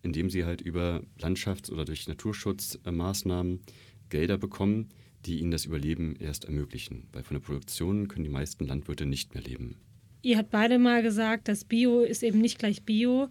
indem 0.03 0.31
sie 0.31 0.45
halt 0.45 0.61
über 0.61 1.03
Landschafts- 1.19 1.71
oder 1.71 1.85
durch 1.85 2.07
Naturschutzmaßnahmen 2.07 3.61
Gelder 4.11 4.39
bekommen, 4.39 4.91
die 5.25 5.41
ihnen 5.41 5.51
das 5.51 5.65
Überleben 5.65 6.17
erst 6.17 6.45
ermöglichen. 6.45 7.09
Weil 7.13 7.25
von 7.25 7.35
der 7.35 7.43
Produktion 7.43 8.09
können 8.09 8.25
die 8.25 8.31
meisten 8.31 8.67
Landwirte 8.67 9.07
nicht 9.07 9.35
mehr 9.35 9.43
leben. 9.43 9.77
Ihr 10.23 10.39
habt 10.39 10.51
beide 10.51 10.79
mal 10.79 11.03
gesagt, 11.03 11.49
dass 11.49 11.65
Bio 11.65 12.01
ist 12.01 12.23
eben 12.23 12.41
nicht 12.41 12.59
gleich 12.59 12.83
Bio. 12.85 13.29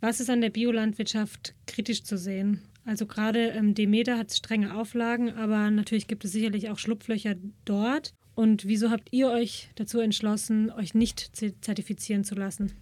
Was 0.00 0.20
ist 0.20 0.30
an 0.30 0.40
der 0.40 0.50
Biolandwirtschaft 0.50 1.54
kritisch 1.66 2.04
zu 2.04 2.18
sehen? 2.18 2.62
Also 2.84 3.06
gerade 3.06 3.48
ähm, 3.48 3.74
Demeter 3.74 4.16
hat 4.16 4.32
strenge 4.32 4.76
Auflagen, 4.76 5.30
aber 5.30 5.70
natürlich 5.70 6.06
gibt 6.06 6.24
es 6.24 6.32
sicherlich 6.32 6.70
auch 6.70 6.78
Schlupflöcher 6.78 7.34
dort. 7.64 8.14
Und 8.36 8.66
wieso 8.66 8.90
habt 8.90 9.08
ihr 9.12 9.30
euch 9.30 9.70
dazu 9.76 9.98
entschlossen, 9.98 10.70
euch 10.70 10.94
nicht 10.94 11.34
zertifizieren 11.62 12.22
zu 12.22 12.34
lassen? 12.34 12.72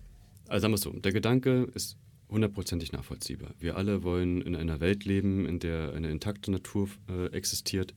Also 0.48 0.62
sagen 0.62 0.72
wir 0.72 0.76
es 0.76 0.80
so, 0.82 0.90
der 0.90 1.12
Gedanke 1.12 1.70
ist 1.74 1.96
hundertprozentig 2.28 2.90
nachvollziehbar. 2.92 3.54
Wir 3.60 3.76
alle 3.76 4.02
wollen 4.02 4.42
in 4.42 4.56
einer 4.56 4.80
Welt 4.80 5.04
leben, 5.04 5.46
in 5.46 5.60
der 5.60 5.92
eine 5.94 6.10
intakte 6.10 6.50
Natur 6.50 6.88
äh, 7.08 7.26
existiert. 7.26 7.94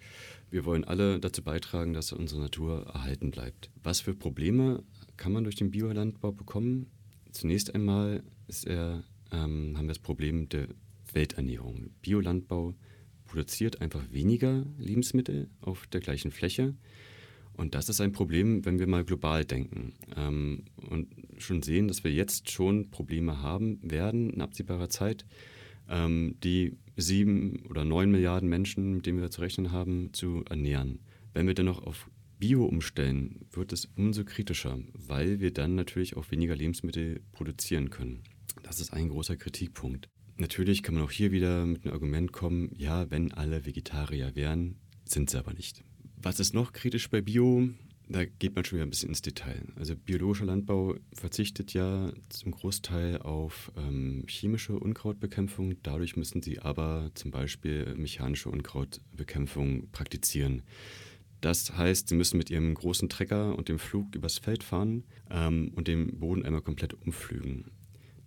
Wir 0.51 0.65
wollen 0.65 0.83
alle 0.83 1.19
dazu 1.19 1.41
beitragen, 1.41 1.93
dass 1.93 2.11
unsere 2.11 2.41
Natur 2.41 2.85
erhalten 2.93 3.31
bleibt. 3.31 3.71
Was 3.81 4.01
für 4.01 4.13
Probleme 4.13 4.83
kann 5.17 5.31
man 5.31 5.43
durch 5.43 5.55
den 5.55 5.71
Biolandbau 5.71 6.31
bekommen? 6.31 6.85
Zunächst 7.31 7.73
einmal 7.73 8.21
er, 8.65 9.03
ähm, 9.31 9.73
haben 9.75 9.85
wir 9.85 9.95
das 9.95 9.99
Problem 9.99 10.47
der 10.49 10.67
Welternährung. 11.11 11.89
Biolandbau 12.03 12.75
produziert 13.25 13.81
einfach 13.81 14.03
weniger 14.11 14.63
Lebensmittel 14.77 15.49
auf 15.61 15.87
der 15.87 16.01
gleichen 16.01 16.29
Fläche. 16.29 16.75
Und 17.57 17.73
das 17.73 17.89
ist 17.89 17.99
ein 18.01 18.11
Problem, 18.11 18.63
wenn 18.65 18.79
wir 18.79 18.87
mal 18.87 19.03
global 19.03 19.43
denken 19.43 19.93
ähm, 20.15 20.63
und 20.89 21.07
schon 21.37 21.63
sehen, 21.63 21.87
dass 21.87 22.03
wir 22.03 22.11
jetzt 22.11 22.51
schon 22.51 22.91
Probleme 22.91 23.41
haben 23.41 23.79
werden 23.81 24.29
in 24.29 24.41
absehbarer 24.41 24.89
Zeit, 24.89 25.25
ähm, 25.89 26.35
die 26.43 26.77
sieben 26.95 27.65
oder 27.69 27.83
neun 27.83 28.11
Milliarden 28.11 28.47
Menschen, 28.47 28.93
mit 28.93 29.07
denen 29.07 29.19
wir 29.19 29.31
zu 29.31 29.41
rechnen 29.41 29.71
haben, 29.71 30.13
zu 30.13 30.45
ernähren. 30.49 30.99
Wenn 31.33 31.47
wir 31.47 31.55
dann 31.55 31.65
noch 31.65 31.83
auf 31.83 32.09
Bio 32.39 32.65
umstellen, 32.65 33.47
wird 33.51 33.73
es 33.73 33.85
umso 33.95 34.23
kritischer, 34.23 34.77
weil 34.93 35.39
wir 35.39 35.51
dann 35.51 35.73
natürlich 35.73 36.15
auch 36.15 36.29
weniger 36.29 36.55
Lebensmittel 36.55 37.21
produzieren 37.31 37.89
können. 37.89 38.21
Das 38.61 38.79
ist 38.79 38.93
ein 38.93 39.09
großer 39.09 39.35
Kritikpunkt. 39.35 40.09
Natürlich 40.37 40.83
kann 40.83 40.93
man 40.93 41.03
auch 41.03 41.11
hier 41.11 41.31
wieder 41.31 41.65
mit 41.65 41.83
einem 41.83 41.93
Argument 41.93 42.31
kommen, 42.31 42.69
ja, 42.75 43.09
wenn 43.09 43.33
alle 43.33 43.65
Vegetarier 43.65 44.35
wären, 44.35 44.75
sind 45.05 45.31
sie 45.31 45.39
aber 45.39 45.53
nicht. 45.53 45.83
Was 46.19 46.39
ist 46.39 46.55
noch 46.55 46.73
kritisch 46.73 47.09
bei 47.11 47.21
Bio? 47.21 47.69
Da 48.09 48.25
geht 48.25 48.55
man 48.55 48.65
schon 48.65 48.77
wieder 48.77 48.87
ein 48.87 48.89
bisschen 48.89 49.09
ins 49.09 49.21
Detail. 49.21 49.61
Also 49.75 49.95
biologischer 49.95 50.45
Landbau 50.45 50.95
verzichtet 51.13 51.73
ja 51.73 52.11
zum 52.29 52.53
Großteil 52.53 53.19
auf 53.19 53.71
ähm, 53.77 54.23
chemische 54.27 54.79
Unkrautbekämpfung. 54.79 55.75
Dadurch 55.83 56.15
müssen 56.15 56.41
sie 56.41 56.59
aber 56.59 57.11
zum 57.13 57.29
Beispiel 57.29 57.93
mechanische 57.95 58.49
Unkrautbekämpfung 58.49 59.91
praktizieren. 59.91 60.63
Das 61.41 61.77
heißt, 61.77 62.09
sie 62.09 62.15
müssen 62.15 62.37
mit 62.37 62.49
ihrem 62.49 62.73
großen 62.73 63.09
Trecker 63.09 63.55
und 63.55 63.69
dem 63.69 63.77
Flug 63.77 64.15
übers 64.15 64.39
Feld 64.39 64.63
fahren 64.63 65.03
ähm, 65.29 65.71
und 65.75 65.87
den 65.87 66.19
Boden 66.19 66.45
einmal 66.45 66.61
komplett 66.61 66.95
umflügen. 66.95 67.65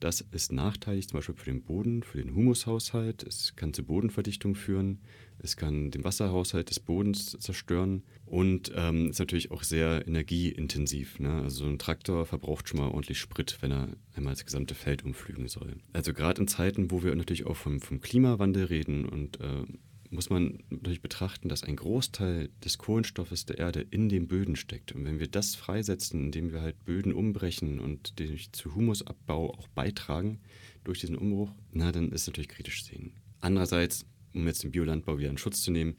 Das 0.01 0.23
ist 0.23 0.51
nachteilig 0.51 1.09
zum 1.09 1.19
Beispiel 1.19 1.35
für 1.35 1.51
den 1.51 1.63
Boden, 1.63 2.03
für 2.03 2.19
den 2.19 2.35
Humushaushalt. 2.35 3.23
Es 3.23 3.55
kann 3.55 3.75
zu 3.75 3.85
Bodenverdichtung 3.85 4.55
führen. 4.55 5.01
Es 5.39 5.57
kann 5.57 5.91
den 5.91 6.05
Wasserhaushalt 6.05 6.71
des 6.71 6.81
Bodens 6.81 7.37
zerstören 7.39 8.03
und 8.27 8.73
ähm, 8.75 9.11
ist 9.11 9.19
natürlich 9.19 9.51
auch 9.51 9.63
sehr 9.63 10.07
energieintensiv. 10.07 11.19
Ne? 11.19 11.43
Also 11.43 11.65
so 11.65 11.71
ein 11.71 11.79
Traktor 11.79 12.27
verbraucht 12.27 12.69
schon 12.69 12.81
mal 12.81 12.89
ordentlich 12.89 13.19
Sprit, 13.19 13.59
wenn 13.61 13.73
er 13.73 13.89
einmal 14.15 14.35
das 14.35 14.45
gesamte 14.45 14.75
Feld 14.75 15.05
umflügen 15.05 15.49
soll. 15.49 15.77
Also 15.93 16.13
gerade 16.13 16.41
in 16.41 16.49
Zeiten, 16.49 16.91
wo 16.91 17.03
wir 17.03 17.15
natürlich 17.15 17.47
auch 17.47 17.57
vom, 17.57 17.81
vom 17.81 18.01
Klimawandel 18.01 18.65
reden 18.65 19.07
und 19.07 19.41
äh, 19.41 19.65
muss 20.11 20.29
man 20.29 20.59
natürlich 20.71 21.03
betrachten, 21.03 21.49
dass 21.49 21.63
ein 21.63 21.77
Großteil 21.77 22.51
des 22.65 22.79
Kohlenstoffes 22.79 23.47
der 23.47 23.59
Erde 23.59 23.87
in 23.91 24.09
den 24.09 24.27
Böden 24.27 24.57
steckt. 24.57 24.93
Und 24.93 25.05
wenn 25.05 25.21
wir 25.21 25.29
das 25.29 25.55
freisetzen, 25.55 26.27
indem 26.27 26.53
wir 26.53 26.63
halt 26.63 26.85
Böden 26.85 27.13
umbrechen 27.13 27.79
und 27.79 28.15
zu 28.53 28.75
Humusabbau 28.75 29.55
auch 29.55 29.69
beitragen 29.69 30.41
durch 30.83 31.01
diesen 31.01 31.17
Umbruch, 31.17 31.53
na, 31.73 31.93
dann 31.93 32.11
ist 32.11 32.27
natürlich 32.27 32.49
kritisch 32.49 32.85
zu 32.85 32.91
sehen. 32.91 33.13
Andererseits, 33.41 34.05
um 34.35 34.47
jetzt 34.47 34.65
den 34.65 34.73
Biolandbau 34.73 35.19
wieder 35.19 35.31
in 35.31 35.39
Schutz 35.39 35.63
zu 35.63 35.71
nehmen, 35.71 35.95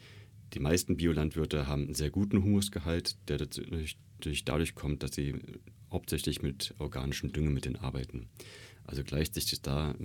die 0.53 0.59
meisten 0.59 0.97
Biolandwirte 0.97 1.67
haben 1.67 1.85
einen 1.85 1.93
sehr 1.93 2.09
guten 2.09 2.43
Humusgehalt, 2.43 3.15
der 3.29 3.39
natürlich 3.39 4.43
dadurch 4.43 4.75
kommt, 4.75 5.03
dass 5.03 5.15
sie 5.15 5.35
hauptsächlich 5.89 6.41
mit 6.41 6.75
organischen 6.79 7.31
Düngemitteln 7.31 7.77
arbeiten. 7.77 8.27
Also 8.83 9.03
gleicht 9.03 9.35
sich 9.35 9.49
das 9.49 9.61
da 9.61 9.95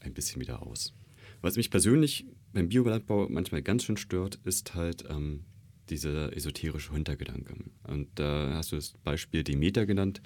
ein 0.00 0.14
bisschen 0.14 0.40
wieder 0.42 0.62
aus. 0.62 0.92
Was 1.40 1.56
mich 1.56 1.70
persönlich 1.70 2.26
beim 2.54 2.68
Biolandbau 2.68 3.26
manchmal 3.28 3.62
ganz 3.62 3.84
schön 3.84 3.96
stört, 3.96 4.38
ist 4.44 4.74
halt 4.74 5.04
ähm, 5.10 5.44
dieser 5.90 6.34
esoterische 6.34 6.92
Hintergedanke. 6.92 7.54
Und 7.86 8.08
da 8.14 8.54
hast 8.54 8.72
du 8.72 8.76
das 8.76 8.94
Beispiel 9.04 9.44
Demeter 9.44 9.84
genannt. 9.86 10.22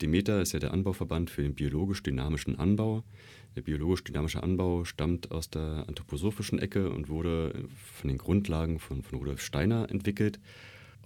Demeter 0.00 0.40
ist 0.40 0.52
ja 0.52 0.60
der 0.60 0.72
Anbauverband 0.72 1.30
für 1.30 1.42
den 1.42 1.54
biologisch-dynamischen 1.54 2.58
Anbau. 2.58 3.02
Der 3.56 3.62
biologisch-dynamische 3.62 4.42
Anbau 4.42 4.84
stammt 4.84 5.32
aus 5.32 5.50
der 5.50 5.84
anthroposophischen 5.88 6.58
Ecke 6.58 6.90
und 6.90 7.08
wurde 7.08 7.68
von 7.92 8.08
den 8.08 8.18
Grundlagen 8.18 8.78
von, 8.78 9.02
von 9.02 9.18
Rudolf 9.18 9.42
Steiner 9.42 9.90
entwickelt. 9.90 10.38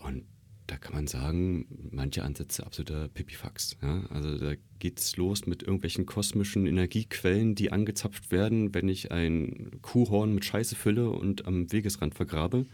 Und 0.01 0.25
da 0.67 0.77
kann 0.77 0.95
man 0.95 1.07
sagen, 1.07 1.67
manche 1.91 2.23
Ansätze 2.23 2.65
absoluter 2.65 3.09
Pipifax. 3.09 3.77
Ja? 3.83 4.05
Also 4.11 4.39
da 4.39 4.55
geht 4.79 5.01
es 5.01 5.17
los 5.17 5.47
mit 5.47 5.63
irgendwelchen 5.63 6.07
kosmischen 6.07 6.67
Energiequellen, 6.67 7.55
die 7.55 7.73
angezapft 7.73 8.31
werden, 8.31 8.75
wenn 8.75 8.89
ich 8.89 9.11
ein 9.11 9.71
Kuhhorn 9.83 10.35
mit 10.35 10.45
Scheiße 10.45 10.77
fülle 10.77 11.11
und 11.11 11.47
am 11.47 11.71
Wegesrand 11.73 12.15
vergrabe 12.15 12.67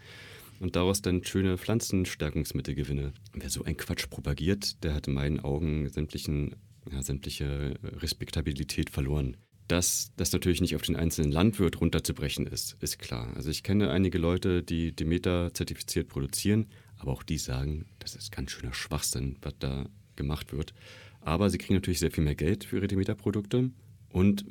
und 0.61 0.77
daraus 0.77 1.03
dann 1.03 1.25
schöne 1.25 1.59
Pflanzenstärkungsmittel 1.59 2.75
gewinne. 2.75 3.13
Wer 3.33 3.51
so 3.51 3.65
ein 3.65 3.77
Quatsch 3.77 4.09
propagiert, 4.09 4.83
der 4.85 4.95
hat 4.95 5.09
in 5.09 5.15
meinen 5.15 5.41
Augen 5.41 5.89
sämtlichen, 5.89 6.57
ja, 6.91 7.03
sämtliche 7.03 7.75
Respektabilität 7.83 8.91
verloren. 8.91 9.37
Dass 9.69 10.13
das 10.17 10.33
natürlich 10.33 10.63
nicht 10.63 10.75
auf 10.77 10.83
den 10.83 10.97
einzelnen 10.97 11.31
Landwirt 11.31 11.81
runterzubrechen 11.81 12.47
ist, 12.47 12.77
ist 12.81 12.99
klar. 12.99 13.31
Also 13.37 13.51
ich 13.51 13.63
kenne 13.63 13.91
einige 13.91 14.17
Leute, 14.17 14.63
die 14.63 14.93
Demeter 14.93 15.53
zertifiziert 15.53 16.09
produzieren, 16.09 16.69
aber 16.99 17.13
auch 17.13 17.23
die 17.23 17.39
sagen, 17.39 17.87
das 17.99 18.15
ist 18.15 18.33
ganz 18.33 18.51
schöner 18.51 18.75
Schwachsinn, 18.75 19.37
was 19.43 19.55
da 19.59 19.87
gemacht 20.17 20.53
wird. 20.53 20.75
Aber 21.21 21.51
sie 21.51 21.59
kriegen 21.59 21.75
natürlich 21.75 21.99
sehr 22.01 22.11
viel 22.11 22.25
mehr 22.25 22.35
Geld 22.35 22.65
für 22.65 22.77
ihre 22.77 22.89
Demeter-Produkte. 22.89 23.71
Und 24.11 24.45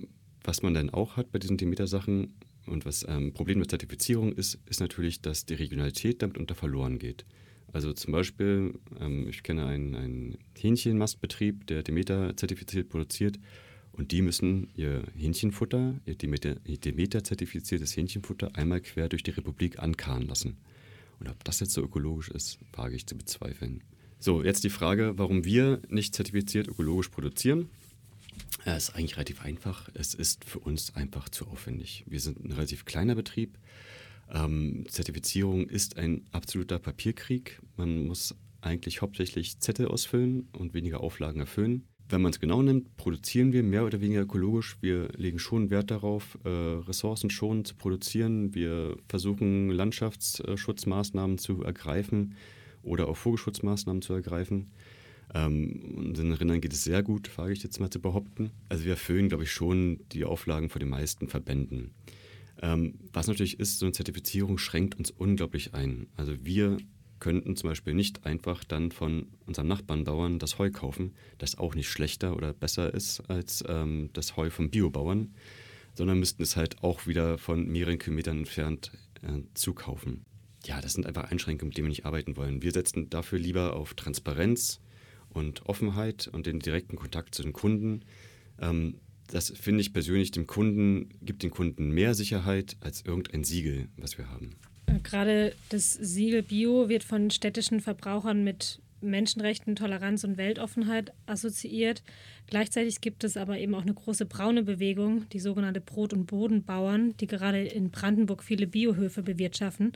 was 0.43 0.61
man 0.61 0.73
dann 0.73 0.89
auch 0.89 1.17
hat 1.17 1.31
bei 1.31 1.39
diesen 1.39 1.57
Demeter-Sachen 1.57 2.33
und 2.65 2.85
was 2.85 3.05
ein 3.05 3.23
ähm, 3.23 3.33
Problem 3.33 3.59
mit 3.59 3.69
Zertifizierung 3.69 4.33
ist, 4.33 4.59
ist 4.65 4.79
natürlich, 4.79 5.21
dass 5.21 5.45
die 5.45 5.55
Regionalität 5.55 6.21
damit 6.21 6.37
unter 6.37 6.55
verloren 6.55 6.99
geht. 6.99 7.25
Also 7.73 7.93
zum 7.93 8.11
Beispiel, 8.13 8.79
ähm, 8.99 9.27
ich 9.27 9.43
kenne 9.43 9.65
einen, 9.65 9.95
einen 9.95 10.37
Hähnchenmastbetrieb, 10.57 11.67
der 11.67 11.83
Demeter 11.83 12.35
zertifiziert 12.35 12.89
produziert 12.89 13.39
und 13.91 14.11
die 14.11 14.21
müssen 14.21 14.69
ihr 14.75 15.03
Hähnchenfutter, 15.15 15.95
ihr 16.05 16.15
Demeter-zertifiziertes 16.15 17.95
Hähnchenfutter 17.97 18.55
einmal 18.55 18.81
quer 18.81 19.09
durch 19.09 19.23
die 19.23 19.31
Republik 19.31 19.79
ankarren 19.79 20.27
lassen. 20.27 20.57
Und 21.19 21.29
ob 21.29 21.43
das 21.43 21.59
jetzt 21.59 21.73
so 21.73 21.81
ökologisch 21.81 22.29
ist, 22.29 22.59
wage 22.73 22.95
ich 22.95 23.07
zu 23.07 23.17
bezweifeln. 23.17 23.83
So, 24.19 24.43
jetzt 24.43 24.63
die 24.63 24.69
Frage, 24.69 25.13
warum 25.17 25.45
wir 25.45 25.81
nicht 25.89 26.15
zertifiziert 26.15 26.67
ökologisch 26.67 27.09
produzieren. 27.09 27.69
Es 28.65 28.89
ist 28.89 28.95
eigentlich 28.95 29.15
relativ 29.15 29.41
einfach. 29.41 29.89
Es 29.93 30.13
ist 30.13 30.45
für 30.45 30.59
uns 30.59 30.95
einfach 30.95 31.29
zu 31.29 31.47
aufwendig. 31.47 32.03
Wir 32.07 32.19
sind 32.19 32.43
ein 32.43 32.51
relativ 32.51 32.85
kleiner 32.85 33.15
Betrieb. 33.15 33.57
Ähm, 34.29 34.85
Zertifizierung 34.89 35.69
ist 35.69 35.97
ein 35.97 36.25
absoluter 36.31 36.79
Papierkrieg. 36.79 37.61
Man 37.77 38.07
muss 38.07 38.35
eigentlich 38.61 39.01
hauptsächlich 39.01 39.59
Zettel 39.59 39.87
ausfüllen 39.87 40.49
und 40.51 40.73
weniger 40.73 41.01
Auflagen 41.01 41.39
erfüllen 41.39 41.87
wenn 42.09 42.21
man 42.21 42.31
es 42.31 42.39
genau 42.39 42.61
nimmt, 42.61 42.95
produzieren 42.97 43.51
wir 43.51 43.63
mehr 43.63 43.85
oder 43.85 43.99
weniger 44.01 44.21
ökologisch. 44.21 44.77
Wir 44.81 45.09
legen 45.17 45.39
schon 45.39 45.69
Wert 45.69 45.91
darauf, 45.91 46.37
äh, 46.43 46.49
Ressourcen 46.49 47.29
schon 47.29 47.65
zu 47.65 47.75
produzieren. 47.75 48.55
Wir 48.55 48.97
versuchen 49.07 49.69
Landschaftsschutzmaßnahmen 49.69 51.37
zu 51.37 51.63
ergreifen 51.63 52.35
oder 52.83 53.09
auch 53.09 53.17
Vogelschutzmaßnahmen 53.17 54.01
zu 54.01 54.13
ergreifen. 54.13 54.71
Ähm, 55.33 55.95
unseren 55.97 56.31
Rindern 56.31 56.61
geht 56.61 56.73
es 56.73 56.83
sehr 56.83 57.03
gut, 57.03 57.37
wage 57.37 57.51
ich 57.51 57.63
jetzt 57.63 57.79
mal 57.79 57.89
zu 57.89 57.99
behaupten. 57.99 58.51
Also 58.69 58.85
wir 58.85 58.91
erfüllen, 58.91 59.27
glaube 59.27 59.43
ich, 59.43 59.51
schon 59.51 59.99
die 60.13 60.23
Auflagen 60.23 60.69
von 60.69 60.79
den 60.79 60.89
meisten 60.89 61.27
Verbänden. 61.27 61.91
Ähm, 62.61 62.95
was 63.11 63.27
natürlich 63.27 63.59
ist, 63.59 63.79
so 63.79 63.85
eine 63.85 63.93
Zertifizierung 63.93 64.57
schränkt 64.57 64.95
uns 64.97 65.11
unglaublich 65.11 65.73
ein. 65.73 66.07
Also 66.15 66.33
wir 66.43 66.77
könnten 67.19 67.55
zum 67.55 67.69
Beispiel 67.69 67.93
nicht 67.93 68.25
einfach 68.25 68.63
dann 68.63 68.91
von 68.91 69.27
unserem 69.45 69.67
Nachbarnbauern 69.67 70.39
das 70.39 70.59
Heu 70.59 70.71
kaufen, 70.71 71.13
das 71.37 71.57
auch 71.57 71.75
nicht 71.75 71.89
schlechter 71.89 72.35
oder 72.35 72.53
besser 72.53 72.93
ist 72.93 73.21
als 73.29 73.63
ähm, 73.67 74.09
das 74.13 74.37
Heu 74.37 74.49
vom 74.49 74.69
Biobauern, 74.69 75.33
sondern 75.95 76.19
müssten 76.19 76.43
es 76.43 76.55
halt 76.55 76.83
auch 76.83 77.07
wieder 77.07 77.37
von 77.37 77.67
mehreren 77.67 77.99
Kilometern 77.99 78.39
entfernt 78.39 78.91
äh, 79.21 79.41
zukaufen. 79.53 80.25
Ja, 80.65 80.81
das 80.81 80.93
sind 80.93 81.05
einfach 81.05 81.31
Einschränkungen, 81.31 81.69
mit 81.69 81.77
denen 81.77 81.85
wir 81.85 81.89
nicht 81.91 82.05
arbeiten 82.05 82.35
wollen. 82.35 82.61
Wir 82.61 82.71
setzen 82.71 83.09
dafür 83.09 83.39
lieber 83.39 83.75
auf 83.75 83.93
Transparenz 83.93 84.81
und 85.29 85.65
Offenheit 85.65 86.27
und 86.27 86.45
den 86.45 86.59
direkten 86.59 86.97
Kontakt 86.97 87.35
zu 87.35 87.43
den 87.43 87.53
Kunden. 87.53 88.01
Ähm, 88.59 88.95
das 89.27 89.49
finde 89.49 89.81
ich 89.81 89.93
persönlich 89.93 90.31
dem 90.31 90.47
Kunden, 90.47 91.09
gibt 91.21 91.43
den 91.43 91.51
Kunden 91.51 91.91
mehr 91.91 92.13
Sicherheit 92.15 92.77
als 92.79 93.03
irgendein 93.05 93.43
Siegel, 93.43 93.89
was 93.97 94.17
wir 94.17 94.29
haben. 94.29 94.55
Gerade 95.03 95.53
das 95.69 95.93
Siegel 95.93 96.43
Bio 96.43 96.89
wird 96.89 97.03
von 97.03 97.29
städtischen 97.29 97.81
Verbrauchern 97.81 98.43
mit 98.43 98.79
Menschenrechten, 99.01 99.75
Toleranz 99.75 100.23
und 100.23 100.37
Weltoffenheit 100.37 101.13
assoziiert. 101.25 102.03
Gleichzeitig 102.47 103.01
gibt 103.01 103.23
es 103.23 103.37
aber 103.37 103.57
eben 103.59 103.75
auch 103.75 103.83
eine 103.83 103.93
große 103.93 104.25
braune 104.25 104.63
Bewegung, 104.63 105.29
die 105.29 105.39
sogenannte 105.39 105.81
Brot- 105.81 106.13
und 106.13 106.25
Bodenbauern, 106.25 107.15
die 107.17 107.27
gerade 107.27 107.63
in 107.63 107.91
Brandenburg 107.91 108.43
viele 108.43 108.67
Biohöfe 108.67 109.21
bewirtschaften. 109.21 109.93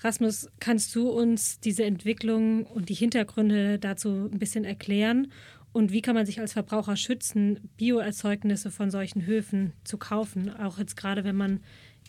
Rasmus, 0.00 0.48
kannst 0.58 0.94
du 0.96 1.10
uns 1.10 1.60
diese 1.60 1.84
Entwicklung 1.84 2.64
und 2.64 2.88
die 2.88 2.94
Hintergründe 2.94 3.78
dazu 3.78 4.28
ein 4.32 4.38
bisschen 4.38 4.64
erklären? 4.64 5.30
Und 5.72 5.92
wie 5.92 6.02
kann 6.02 6.14
man 6.14 6.26
sich 6.26 6.40
als 6.40 6.52
Verbraucher 6.52 6.96
schützen, 6.96 7.70
Bioerzeugnisse 7.76 8.70
von 8.70 8.90
solchen 8.90 9.24
Höfen 9.24 9.72
zu 9.84 9.96
kaufen? 9.96 10.54
Auch 10.54 10.78
jetzt 10.78 10.96
gerade, 10.96 11.24
wenn 11.24 11.36
man 11.36 11.60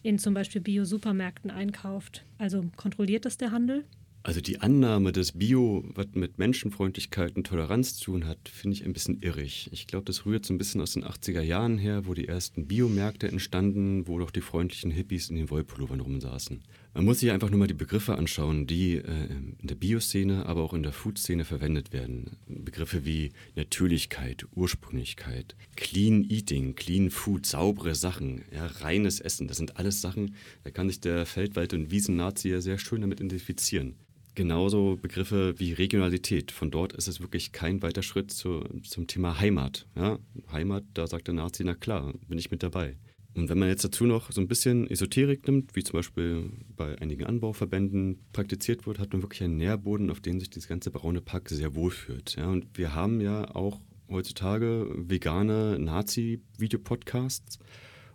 in 0.03 0.19
zum 0.19 0.33
Beispiel 0.33 0.61
Bio-Supermärkten 0.61 1.49
einkauft. 1.49 2.25
Also 2.37 2.65
kontrolliert 2.75 3.25
das 3.25 3.37
der 3.37 3.51
Handel? 3.51 3.85
Also 4.25 4.39
die 4.39 4.61
Annahme, 4.61 5.11
dass 5.11 5.33
Bio 5.33 5.83
was 5.95 6.07
mit 6.13 6.37
Menschenfreundlichkeit 6.37 7.35
und 7.35 7.45
Toleranz 7.45 7.97
zu 7.97 8.05
tun 8.05 8.25
hat, 8.25 8.47
finde 8.47 8.77
ich 8.77 8.85
ein 8.85 8.93
bisschen 8.93 9.21
irrig. 9.21 9.69
Ich 9.73 9.85
glaube, 9.85 10.05
das 10.05 10.25
rührt 10.25 10.45
so 10.45 10.53
ein 10.53 10.57
bisschen 10.57 10.79
aus 10.79 10.93
den 10.93 11.03
80er 11.03 11.41
Jahren 11.41 11.77
her, 11.77 12.05
wo 12.05 12.13
die 12.13 12.29
ersten 12.29 12.65
Biomärkte 12.65 13.27
entstanden, 13.27 14.07
wo 14.07 14.19
doch 14.19 14.31
die 14.31 14.39
freundlichen 14.39 14.91
Hippies 14.91 15.29
in 15.29 15.35
den 15.35 15.49
Wollpullovern 15.49 15.99
rumsaßen. 15.99 16.61
Man 16.95 17.05
muss 17.05 17.21
sich 17.21 17.31
einfach 17.31 17.49
nur 17.49 17.57
mal 17.57 17.67
die 17.67 17.73
Begriffe 17.73 18.15
anschauen, 18.15 18.67
die 18.67 18.97
äh, 18.97 19.01
in 19.01 19.57
der 19.63 19.73
Bioszene, 19.73 20.45
aber 20.45 20.61
auch 20.61 20.75
in 20.75 20.83
der 20.83 20.91
Food-Szene 20.91 21.43
verwendet 21.43 21.91
werden. 21.91 22.37
Begriffe 22.47 23.03
wie 23.03 23.31
Natürlichkeit, 23.55 24.45
Ursprünglichkeit, 24.53 25.55
Clean 25.75 26.23
Eating, 26.23 26.75
Clean 26.75 27.09
Food, 27.09 27.47
saubere 27.47 27.95
Sachen, 27.95 28.43
ja, 28.53 28.67
reines 28.67 29.19
Essen. 29.19 29.47
Das 29.47 29.57
sind 29.57 29.77
alles 29.77 30.01
Sachen, 30.01 30.35
da 30.63 30.69
kann 30.69 30.87
sich 30.87 30.99
der 30.99 31.25
Feldwald- 31.25 31.73
und 31.73 31.89
Wiesen-Nazi 31.89 32.49
ja 32.49 32.61
sehr 32.61 32.77
schön 32.77 33.01
damit 33.01 33.19
identifizieren. 33.19 33.95
Genauso 34.35 34.97
Begriffe 35.01 35.55
wie 35.59 35.73
Regionalität. 35.73 36.51
Von 36.51 36.69
dort 36.69 36.93
ist 36.93 37.07
es 37.07 37.21
wirklich 37.21 37.51
kein 37.51 37.81
weiter 37.81 38.03
Schritt 38.03 38.31
zu, 38.31 38.61
zum 38.83 39.07
Thema 39.07 39.39
Heimat. 39.39 39.87
Ja, 39.95 40.19
Heimat, 40.51 40.83
da 40.93 41.07
sagt 41.07 41.27
der 41.27 41.35
Nazi, 41.35 41.63
na 41.63 41.73
klar, 41.73 42.13
bin 42.27 42.37
ich 42.37 42.51
mit 42.51 42.61
dabei. 42.63 42.97
Und 43.35 43.49
wenn 43.49 43.57
man 43.57 43.67
jetzt 43.67 43.83
dazu 43.83 44.05
noch 44.05 44.31
so 44.31 44.41
ein 44.41 44.47
bisschen 44.47 44.87
Esoterik 44.89 45.47
nimmt, 45.47 45.75
wie 45.75 45.83
zum 45.83 45.97
Beispiel 45.97 46.51
bei 46.75 46.99
einigen 46.99 47.25
Anbauverbänden 47.25 48.19
praktiziert 48.31 48.85
wird, 48.85 48.99
hat 48.99 49.11
man 49.11 49.23
wirklich 49.23 49.43
einen 49.43 49.57
Nährboden, 49.57 50.11
auf 50.11 50.19
den 50.19 50.39
sich 50.39 50.51
das 50.51 50.67
ganze 50.67 50.91
braune 50.91 51.21
Pack 51.21 51.49
sehr 51.49 51.73
wohlfühlt. 51.73 52.35
Ja, 52.35 52.49
und 52.49 52.77
wir 52.77 52.93
haben 52.93 53.21
ja 53.21 53.55
auch 53.55 53.81
heutzutage 54.09 54.87
vegane 54.95 55.79
Nazi-Videopodcasts. 55.79 57.59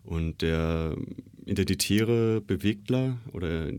Und 0.04 0.40
der 0.40 0.96
identitäre 1.44 2.40
Bewegtler, 2.40 3.18
oder 3.32 3.72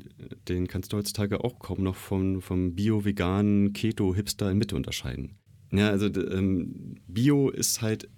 den 0.48 0.68
kannst 0.68 0.94
du 0.94 0.98
heutzutage 0.98 1.44
auch 1.44 1.58
kaum 1.58 1.82
noch 1.82 1.96
vom, 1.96 2.42
vom 2.42 2.76
Bio-Veganen 2.76 3.74
Keto-Hipster 3.74 4.52
in 4.52 4.58
Mitte 4.58 4.76
unterscheiden. 4.76 5.38
Ja, 5.72 5.90
also 5.90 6.08
ähm, 6.08 6.96
Bio 7.08 7.50
ist 7.50 7.82
halt 7.82 8.10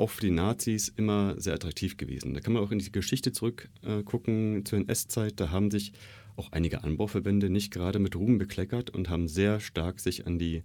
auch 0.00 0.10
für 0.10 0.22
die 0.22 0.30
Nazis 0.30 0.88
immer 0.88 1.38
sehr 1.38 1.54
attraktiv 1.54 1.96
gewesen. 1.96 2.34
Da 2.34 2.40
kann 2.40 2.54
man 2.54 2.62
auch 2.62 2.72
in 2.72 2.78
die 2.78 2.90
Geschichte 2.90 3.32
zurückgucken 3.32 4.60
äh, 4.60 4.64
zur 4.64 4.78
NS-Zeit. 4.80 5.38
Da 5.38 5.50
haben 5.50 5.70
sich 5.70 5.92
auch 6.36 6.52
einige 6.52 6.82
Anbauverbände 6.82 7.50
nicht 7.50 7.72
gerade 7.72 7.98
mit 7.98 8.16
Ruhm 8.16 8.38
bekleckert 8.38 8.90
und 8.90 9.10
haben 9.10 9.28
sehr 9.28 9.60
stark 9.60 10.00
sich 10.00 10.26
an 10.26 10.38
die 10.38 10.62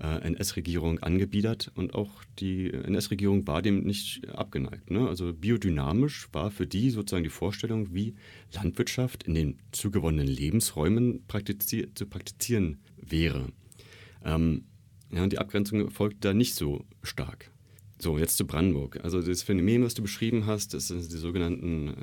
äh, 0.00 0.20
NS-Regierung 0.26 0.98
angebiedert 0.98 1.70
und 1.74 1.94
auch 1.94 2.24
die 2.40 2.72
NS-Regierung 2.72 3.46
war 3.46 3.62
dem 3.62 3.84
nicht 3.84 4.28
abgeneigt. 4.30 4.90
Ne? 4.90 5.06
Also 5.06 5.32
biodynamisch 5.32 6.28
war 6.32 6.50
für 6.50 6.66
die 6.66 6.90
sozusagen 6.90 7.24
die 7.24 7.30
Vorstellung, 7.30 7.94
wie 7.94 8.14
Landwirtschaft 8.52 9.22
in 9.22 9.34
den 9.34 9.58
zugewonnenen 9.70 10.26
Lebensräumen 10.26 11.24
praktizier 11.28 11.94
zu 11.94 12.06
praktizieren 12.06 12.78
wäre. 12.96 13.48
Ähm, 14.24 14.64
ja, 15.12 15.22
und 15.22 15.32
die 15.32 15.38
Abgrenzung 15.38 15.90
folgt 15.90 16.24
da 16.24 16.34
nicht 16.34 16.54
so 16.54 16.84
stark. 17.02 17.52
So, 18.02 18.18
jetzt 18.18 18.36
zu 18.36 18.48
Brandenburg. 18.48 18.98
Also 19.04 19.22
das 19.22 19.44
Phänomen, 19.44 19.84
was 19.84 19.94
du 19.94 20.02
beschrieben 20.02 20.44
hast, 20.46 20.74
das 20.74 20.88
sind 20.88 21.12
die 21.12 21.16
sogenannten 21.18 21.94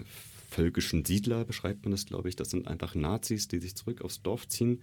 völkischen 0.49 1.03
Siedler, 1.03 1.43
beschreibt 1.43 1.83
man 1.83 1.91
das, 1.91 2.05
glaube 2.05 2.29
ich. 2.29 2.37
Das 2.37 2.51
sind 2.51 2.69
einfach 2.69 2.95
Nazis, 2.95 3.49
die 3.49 3.59
sich 3.59 3.75
zurück 3.75 4.01
aufs 4.01 4.21
Dorf 4.21 4.47
ziehen 4.47 4.79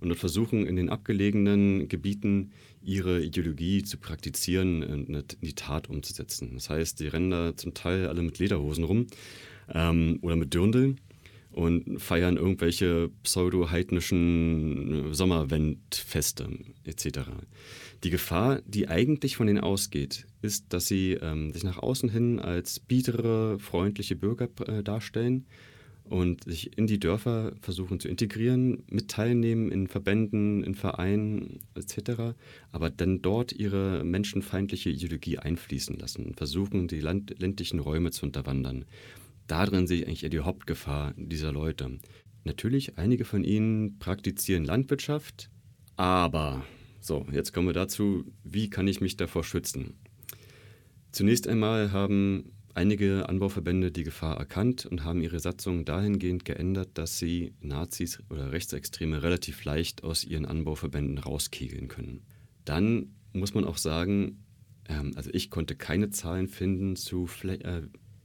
und 0.00 0.08
dort 0.08 0.18
versuchen, 0.18 0.66
in 0.66 0.76
den 0.76 0.88
abgelegenen 0.88 1.86
Gebieten 1.88 2.52
ihre 2.82 3.22
Ideologie 3.22 3.82
zu 3.82 3.98
praktizieren 3.98 4.82
und 4.82 5.10
in 5.10 5.24
die 5.42 5.54
Tat 5.54 5.90
umzusetzen. 5.90 6.52
Das 6.54 6.70
heißt, 6.70 6.98
die 6.98 7.08
rennen 7.08 7.30
da 7.30 7.54
zum 7.54 7.74
Teil 7.74 8.06
alle 8.06 8.22
mit 8.22 8.38
Lederhosen 8.38 8.84
rum 8.84 9.08
ähm, 9.68 10.18
oder 10.22 10.36
mit 10.36 10.54
Dürndeln 10.54 10.98
und 11.54 12.00
feiern 12.00 12.36
irgendwelche 12.36 13.10
pseudo-heidnischen 13.22 15.14
Sommerwendfeste 15.14 16.48
etc. 16.82 17.20
Die 18.02 18.10
Gefahr, 18.10 18.60
die 18.66 18.88
eigentlich 18.88 19.36
von 19.36 19.46
denen 19.46 19.60
ausgeht, 19.60 20.26
ist, 20.42 20.72
dass 20.72 20.88
sie 20.88 21.12
ähm, 21.12 21.52
sich 21.52 21.62
nach 21.62 21.78
außen 21.78 22.08
hin 22.08 22.40
als 22.40 22.80
biedere, 22.80 23.60
freundliche 23.60 24.16
Bürger 24.16 24.48
äh, 24.66 24.82
darstellen 24.82 25.46
und 26.02 26.42
sich 26.44 26.76
in 26.76 26.88
die 26.88 26.98
Dörfer 26.98 27.52
versuchen 27.60 28.00
zu 28.00 28.08
integrieren, 28.08 28.82
mit 28.90 29.08
teilnehmen 29.08 29.70
in 29.70 29.86
Verbänden, 29.86 30.64
in 30.64 30.74
Vereinen 30.74 31.60
etc., 31.76 32.34
aber 32.72 32.90
dann 32.90 33.22
dort 33.22 33.52
ihre 33.52 34.02
menschenfeindliche 34.02 34.90
Ideologie 34.90 35.38
einfließen 35.38 35.96
lassen 35.96 36.26
und 36.26 36.36
versuchen, 36.36 36.88
die 36.88 37.00
ländlichen 37.00 37.78
Räume 37.78 38.10
zu 38.10 38.26
unterwandern. 38.26 38.84
Darin 39.46 39.86
sehe 39.86 39.98
ich 39.98 40.06
eigentlich 40.06 40.24
eher 40.24 40.30
die 40.30 40.40
Hauptgefahr 40.40 41.14
dieser 41.16 41.52
Leute. 41.52 41.98
Natürlich, 42.44 42.98
einige 42.98 43.24
von 43.24 43.44
ihnen 43.44 43.98
praktizieren 43.98 44.64
Landwirtschaft, 44.64 45.50
aber 45.96 46.64
so, 47.00 47.26
jetzt 47.30 47.52
kommen 47.52 47.68
wir 47.68 47.74
dazu, 47.74 48.24
wie 48.44 48.70
kann 48.70 48.88
ich 48.88 49.00
mich 49.00 49.16
davor 49.16 49.44
schützen? 49.44 49.94
Zunächst 51.12 51.46
einmal 51.46 51.92
haben 51.92 52.52
einige 52.74 53.28
Anbauverbände 53.28 53.92
die 53.92 54.02
Gefahr 54.02 54.36
erkannt 54.36 54.86
und 54.86 55.04
haben 55.04 55.20
ihre 55.20 55.38
Satzung 55.38 55.84
dahingehend 55.84 56.44
geändert, 56.44 56.90
dass 56.94 57.18
sie 57.18 57.54
Nazis 57.60 58.22
oder 58.30 58.52
Rechtsextreme 58.52 59.22
relativ 59.22 59.64
leicht 59.64 60.02
aus 60.02 60.24
ihren 60.24 60.44
Anbauverbänden 60.44 61.18
rauskegeln 61.18 61.88
können. 61.88 62.24
Dann 62.64 63.14
muss 63.32 63.54
man 63.54 63.64
auch 63.64 63.76
sagen, 63.76 64.44
ähm, 64.88 65.12
also 65.14 65.30
ich 65.32 65.50
konnte 65.50 65.76
keine 65.76 66.10
Zahlen 66.10 66.48
finden 66.48 66.96
zu, 66.96 67.28
äh, 67.44 67.82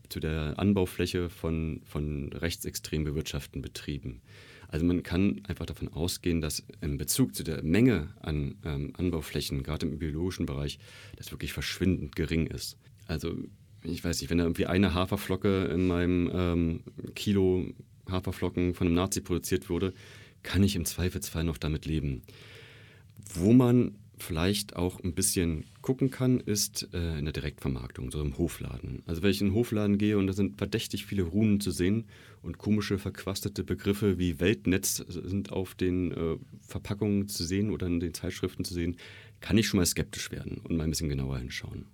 zu 0.10 0.20
der 0.20 0.58
Anbaufläche 0.58 1.30
von, 1.30 1.82
von 1.86 2.32
rechtsextrem 2.34 3.04
bewirtschafteten 3.04 3.62
Betrieben. 3.62 4.22
Also 4.68 4.86
man 4.86 5.02
kann 5.02 5.42
einfach 5.48 5.66
davon 5.66 5.88
ausgehen, 5.88 6.42
dass 6.42 6.64
im 6.82 6.98
Bezug 6.98 7.34
zu 7.34 7.44
der 7.44 7.64
Menge 7.64 8.10
an 8.22 8.56
ähm, 8.64 8.94
Anbauflächen, 8.98 9.64
gerade 9.64 9.88
im 9.88 9.98
biologischen 9.98 10.46
Bereich, 10.46 10.78
das 11.16 11.32
wirklich 11.32 11.54
verschwindend 11.54 12.16
gering 12.16 12.46
ist. 12.46 12.78
Also 13.08 13.36
ich 13.84 14.04
weiß 14.04 14.22
nicht, 14.22 14.30
wenn 14.30 14.38
da 14.38 14.44
irgendwie 14.44 14.68
eine 14.68 14.94
Haferflocke 14.94 15.66
in 15.66 15.88
meinem 15.88 16.30
ähm, 16.34 16.84
Kilo 17.16 17.66
Haferflocken 18.10 18.76
von 18.76 18.88
einem 18.88 18.96
Nazi 18.96 19.22
produziert 19.22 19.70
wurde, 19.70 19.94
kann 20.44 20.64
ich 20.64 20.76
im 20.76 20.86
Zweifelsfall 20.86 21.44
noch 21.44 21.58
damit 21.58 21.86
leben. 21.86 22.22
Wo 23.34 23.54
man 23.54 23.96
vielleicht 24.18 24.76
auch 24.76 25.00
ein 25.04 25.14
bisschen 25.14 25.66
gucken 25.90 26.12
kann, 26.12 26.40
ist 26.40 26.88
äh, 26.94 27.18
in 27.18 27.26
der 27.26 27.32
Direktvermarktung, 27.32 28.12
so 28.12 28.22
im 28.22 28.38
Hofladen. 28.38 29.02
Also 29.08 29.24
wenn 29.24 29.32
ich 29.32 29.42
in 29.42 29.48
den 29.48 29.56
Hofladen 29.56 29.98
gehe 29.98 30.20
und 30.20 30.28
da 30.28 30.34
sind 30.34 30.60
verdächtig 30.60 31.08
viele 31.08 31.24
Runen 31.24 31.62
zu 31.62 31.72
sehen 31.72 32.06
und 32.44 32.60
komische 32.60 33.00
verquastete 33.00 33.64
Begriffe 33.64 34.20
wie 34.20 34.40
Weltnetz 34.40 34.98
sind 34.98 35.52
auf 35.52 35.74
den 35.74 36.12
äh, 36.12 36.38
Verpackungen 36.60 37.28
zu 37.28 37.44
sehen 37.44 37.72
oder 37.72 37.88
in 37.88 38.00
den 38.00 38.14
Zeitschriften 38.14 38.64
zu 38.64 38.76
sehen, 38.76 38.98
kann 39.40 39.58
ich 39.58 39.66
schon 39.66 39.80
mal 39.80 39.86
skeptisch 39.88 40.32
werden 40.32 40.60
und 40.60 40.78
mal 40.78 40.84
ein 40.84 40.92
bisschen 40.92 41.10
genauer 41.10 41.40
hinschauen. 41.40 41.88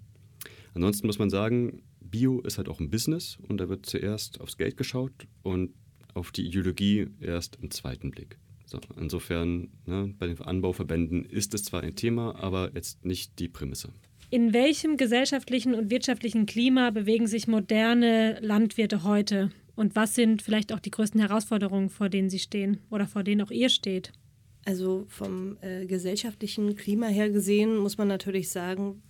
Ansonsten 0.73 1.07
muss 1.07 1.17
man 1.17 1.29
sagen, 1.29 1.81
Bio 2.01 2.41
ist 2.41 2.57
halt 2.57 2.67
auch 2.67 2.81
ein 2.81 2.89
Business 2.89 3.37
und 3.47 3.59
da 3.59 3.69
wird 3.69 3.85
zuerst 3.85 4.41
aufs 4.41 4.57
Geld 4.57 4.75
geschaut 4.75 5.25
und 5.41 5.73
auf 6.13 6.33
die 6.33 6.45
Ideologie 6.45 7.07
erst 7.21 7.59
im 7.61 7.71
zweiten 7.71 8.11
Blick. 8.11 8.39
So, 8.75 9.01
insofern, 9.01 9.69
ne, 9.85 10.13
bei 10.17 10.27
den 10.27 10.39
Anbauverbänden 10.41 11.25
ist 11.25 11.53
es 11.53 11.63
zwar 11.63 11.83
ein 11.83 11.95
Thema, 11.95 12.35
aber 12.35 12.71
jetzt 12.73 13.05
nicht 13.05 13.39
die 13.39 13.47
Prämisse. 13.47 13.89
In 14.29 14.53
welchem 14.53 14.97
gesellschaftlichen 14.97 15.75
und 15.75 15.89
wirtschaftlichen 15.89 16.45
Klima 16.45 16.89
bewegen 16.89 17.27
sich 17.27 17.47
moderne 17.47 18.39
Landwirte 18.41 19.03
heute? 19.03 19.51
Und 19.75 19.95
was 19.95 20.15
sind 20.15 20.41
vielleicht 20.41 20.73
auch 20.73 20.79
die 20.79 20.91
größten 20.91 21.19
Herausforderungen, 21.19 21.89
vor 21.89 22.09
denen 22.09 22.29
sie 22.29 22.39
stehen 22.39 22.79
oder 22.89 23.07
vor 23.07 23.23
denen 23.23 23.41
auch 23.41 23.51
ihr 23.51 23.69
steht? 23.69 24.11
Also 24.65 25.05
vom 25.09 25.57
äh, 25.61 25.85
gesellschaftlichen 25.85 26.75
Klima 26.75 27.07
her 27.07 27.29
gesehen 27.29 27.77
muss 27.77 27.97
man 27.97 28.07
natürlich 28.07 28.49
sagen, 28.49 29.03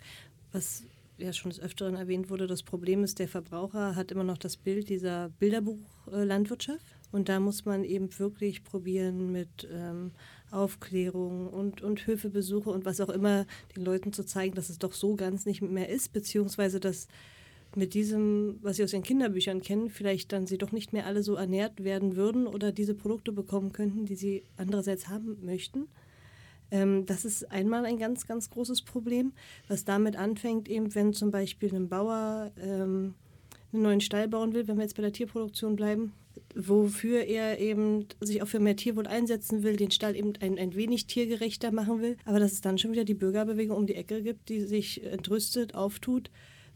was 0.51 0.83
ja 1.17 1.31
schon 1.31 1.49
des 1.49 1.61
Öfteren 1.61 1.95
erwähnt 1.95 2.29
wurde, 2.29 2.45
das 2.45 2.63
Problem 2.63 3.03
ist, 3.03 3.19
der 3.19 3.27
Verbraucher 3.27 3.95
hat 3.95 4.11
immer 4.11 4.23
noch 4.23 4.37
das 4.37 4.57
Bild 4.57 4.89
dieser 4.89 5.29
Bilderbuchlandwirtschaft. 5.39 6.85
Und 7.11 7.29
da 7.29 7.39
muss 7.39 7.65
man 7.65 7.83
eben 7.83 8.09
wirklich 8.19 8.63
probieren 8.63 9.31
mit 9.31 9.67
ähm, 9.71 10.11
Aufklärung 10.51 11.47
und, 11.47 11.81
und 11.81 12.05
Höfebesuche 12.07 12.69
und 12.69 12.85
was 12.85 13.01
auch 13.01 13.09
immer 13.09 13.45
den 13.75 13.83
Leuten 13.83 14.13
zu 14.13 14.25
zeigen, 14.25 14.55
dass 14.55 14.69
es 14.69 14.79
doch 14.79 14.93
so 14.93 15.15
ganz 15.15 15.45
nicht 15.45 15.61
mehr 15.61 15.89
ist, 15.89 16.13
beziehungsweise 16.13 16.79
dass 16.79 17.07
mit 17.75 17.93
diesem, 17.93 18.57
was 18.61 18.77
sie 18.77 18.83
aus 18.83 18.93
ihren 18.93 19.03
Kinderbüchern 19.03 19.61
kennen, 19.61 19.89
vielleicht 19.89 20.31
dann 20.31 20.47
sie 20.47 20.57
doch 20.57 20.71
nicht 20.71 20.93
mehr 20.93 21.05
alle 21.05 21.23
so 21.23 21.35
ernährt 21.35 21.83
werden 21.83 22.15
würden 22.15 22.47
oder 22.47 22.71
diese 22.71 22.95
Produkte 22.95 23.31
bekommen 23.31 23.73
könnten, 23.73 24.05
die 24.05 24.15
sie 24.15 24.43
andererseits 24.57 25.09
haben 25.09 25.37
möchten. 25.43 25.87
Ähm, 26.71 27.05
das 27.05 27.25
ist 27.25 27.51
einmal 27.51 27.85
ein 27.85 27.97
ganz, 27.97 28.27
ganz 28.27 28.49
großes 28.49 28.81
Problem, 28.81 29.33
was 29.67 29.85
damit 29.85 30.15
anfängt, 30.15 30.69
eben 30.69 30.95
wenn 30.95 31.13
zum 31.13 31.31
Beispiel 31.31 31.73
ein 31.75 31.89
Bauer 31.89 32.51
ähm, 32.57 33.13
einen 33.73 33.83
neuen 33.83 34.01
Stall 34.01 34.27
bauen 34.27 34.53
will, 34.53 34.67
wenn 34.67 34.77
wir 34.77 34.83
jetzt 34.83 34.95
bei 34.95 35.01
der 35.01 35.13
Tierproduktion 35.13 35.75
bleiben, 35.75 36.13
wofür 36.55 37.23
er 37.25 37.59
eben 37.59 38.07
sich 38.21 38.41
auch 38.41 38.47
für 38.47 38.59
mehr 38.59 38.75
Tierwohl 38.75 39.07
einsetzen 39.07 39.63
will, 39.63 39.75
den 39.75 39.91
Stall 39.91 40.15
eben 40.15 40.33
ein, 40.39 40.57
ein 40.57 40.75
wenig 40.75 41.07
tiergerechter 41.07 41.71
machen 41.71 42.01
will, 42.01 42.17
aber 42.25 42.39
dass 42.39 42.53
es 42.53 42.61
dann 42.61 42.77
schon 42.77 42.91
wieder 42.91 43.03
die 43.03 43.13
Bürgerbewegung 43.13 43.77
um 43.77 43.87
die 43.87 43.95
Ecke 43.95 44.21
gibt, 44.23 44.49
die 44.49 44.61
sich 44.61 45.03
entrüstet 45.03 45.75
auftut, 45.75 46.31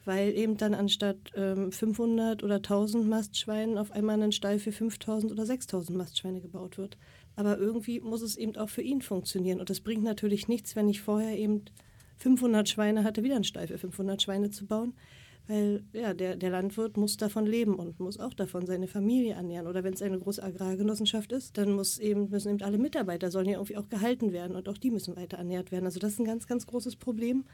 weil 0.05 0.35
eben 0.37 0.57
dann 0.57 0.73
anstatt 0.73 1.17
ähm, 1.35 1.71
500 1.71 2.43
oder 2.43 2.55
1000 2.55 3.07
Mastschweinen 3.07 3.77
auf 3.77 3.91
einmal 3.91 4.21
ein 4.21 4.31
Stall 4.31 4.59
für 4.59 4.71
5000 4.71 5.31
oder 5.31 5.45
6000 5.45 5.97
Mastschweine 5.97 6.41
gebaut 6.41 6.77
wird 6.77 6.97
aber 7.39 7.57
irgendwie 7.57 8.01
muss 8.01 8.21
es 8.21 8.35
eben 8.35 8.57
auch 8.57 8.67
für 8.67 8.81
ihn 8.81 9.01
funktionieren. 9.01 9.61
Und 9.61 9.69
das 9.69 9.79
bringt 9.79 10.03
natürlich 10.03 10.49
nichts, 10.49 10.75
wenn 10.75 10.89
ich 10.89 10.99
vorher 10.99 11.37
eben 11.37 11.63
500 12.17 12.67
Schweine 12.67 13.05
hatte, 13.05 13.23
wieder 13.23 13.35
einen 13.35 13.45
Stall 13.45 13.67
für 13.67 13.77
500 13.77 14.21
Schweine 14.21 14.49
zu 14.49 14.65
bauen. 14.65 14.93
Weil 15.49 15.83
ja, 15.93 16.13
der, 16.13 16.35
der 16.35 16.51
Landwirt 16.51 16.95
muss 16.95 17.17
davon 17.17 17.47
leben 17.47 17.73
und 17.73 17.99
muss 17.99 18.19
auch 18.19 18.35
davon 18.35 18.67
seine 18.67 18.87
Familie 18.87 19.33
ernähren. 19.33 19.65
Oder 19.65 19.83
wenn 19.83 19.95
es 19.95 20.01
eine 20.03 20.19
große 20.19 20.43
Agrargenossenschaft 20.43 21.31
ist, 21.31 21.57
dann 21.57 21.71
muss 21.71 21.97
eben, 21.97 22.29
müssen 22.29 22.49
eben 22.49 22.61
alle 22.61 22.77
Mitarbeiter 22.77 23.31
sollen 23.31 23.47
ja 23.47 23.53
irgendwie 23.53 23.77
auch 23.77 23.89
gehalten 23.89 24.31
werden 24.31 24.55
und 24.55 24.69
auch 24.69 24.77
die 24.77 24.91
müssen 24.91 25.15
weiter 25.15 25.37
ernährt 25.37 25.71
werden. 25.71 25.85
Also 25.85 25.99
das 25.99 26.13
ist 26.13 26.19
ein 26.19 26.25
ganz, 26.25 26.45
ganz 26.45 26.67
großes 26.67 26.97
Problem, 26.97 27.45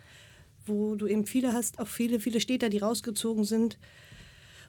wo 0.66 0.96
du 0.96 1.08
eben 1.08 1.26
viele 1.26 1.54
hast, 1.54 1.80
auch 1.80 1.88
viele, 1.88 2.20
viele 2.20 2.42
Städter, 2.42 2.68
die 2.68 2.80
rausgezogen 2.80 3.46
sind, 3.46 3.78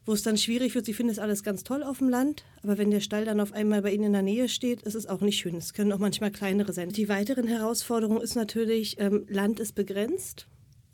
wo 0.04 0.12
es 0.12 0.22
dann 0.22 0.38
schwierig 0.38 0.76
wird. 0.76 0.86
Sie 0.86 0.94
finden 0.94 1.10
es 1.10 1.18
alles 1.18 1.42
ganz 1.42 1.64
toll 1.64 1.82
auf 1.82 1.98
dem 1.98 2.08
Land, 2.08 2.44
aber 2.62 2.78
wenn 2.78 2.92
der 2.92 3.00
Stall 3.00 3.24
dann 3.24 3.40
auf 3.40 3.52
einmal 3.52 3.82
bei 3.82 3.92
ihnen 3.92 4.04
in 4.04 4.12
der 4.12 4.22
Nähe 4.22 4.48
steht, 4.48 4.82
ist 4.82 4.94
es 4.94 5.08
auch 5.08 5.20
nicht 5.20 5.38
schön. 5.38 5.56
Es 5.56 5.74
können 5.74 5.92
auch 5.92 5.98
manchmal 5.98 6.30
kleinere 6.30 6.72
sein. 6.72 6.90
Die 6.90 7.08
weiteren 7.08 7.48
Herausforderungen 7.48 8.20
ist 8.20 8.36
natürlich, 8.36 9.00
ähm, 9.00 9.26
Land 9.28 9.58
ist 9.58 9.74
begrenzt. 9.74 10.46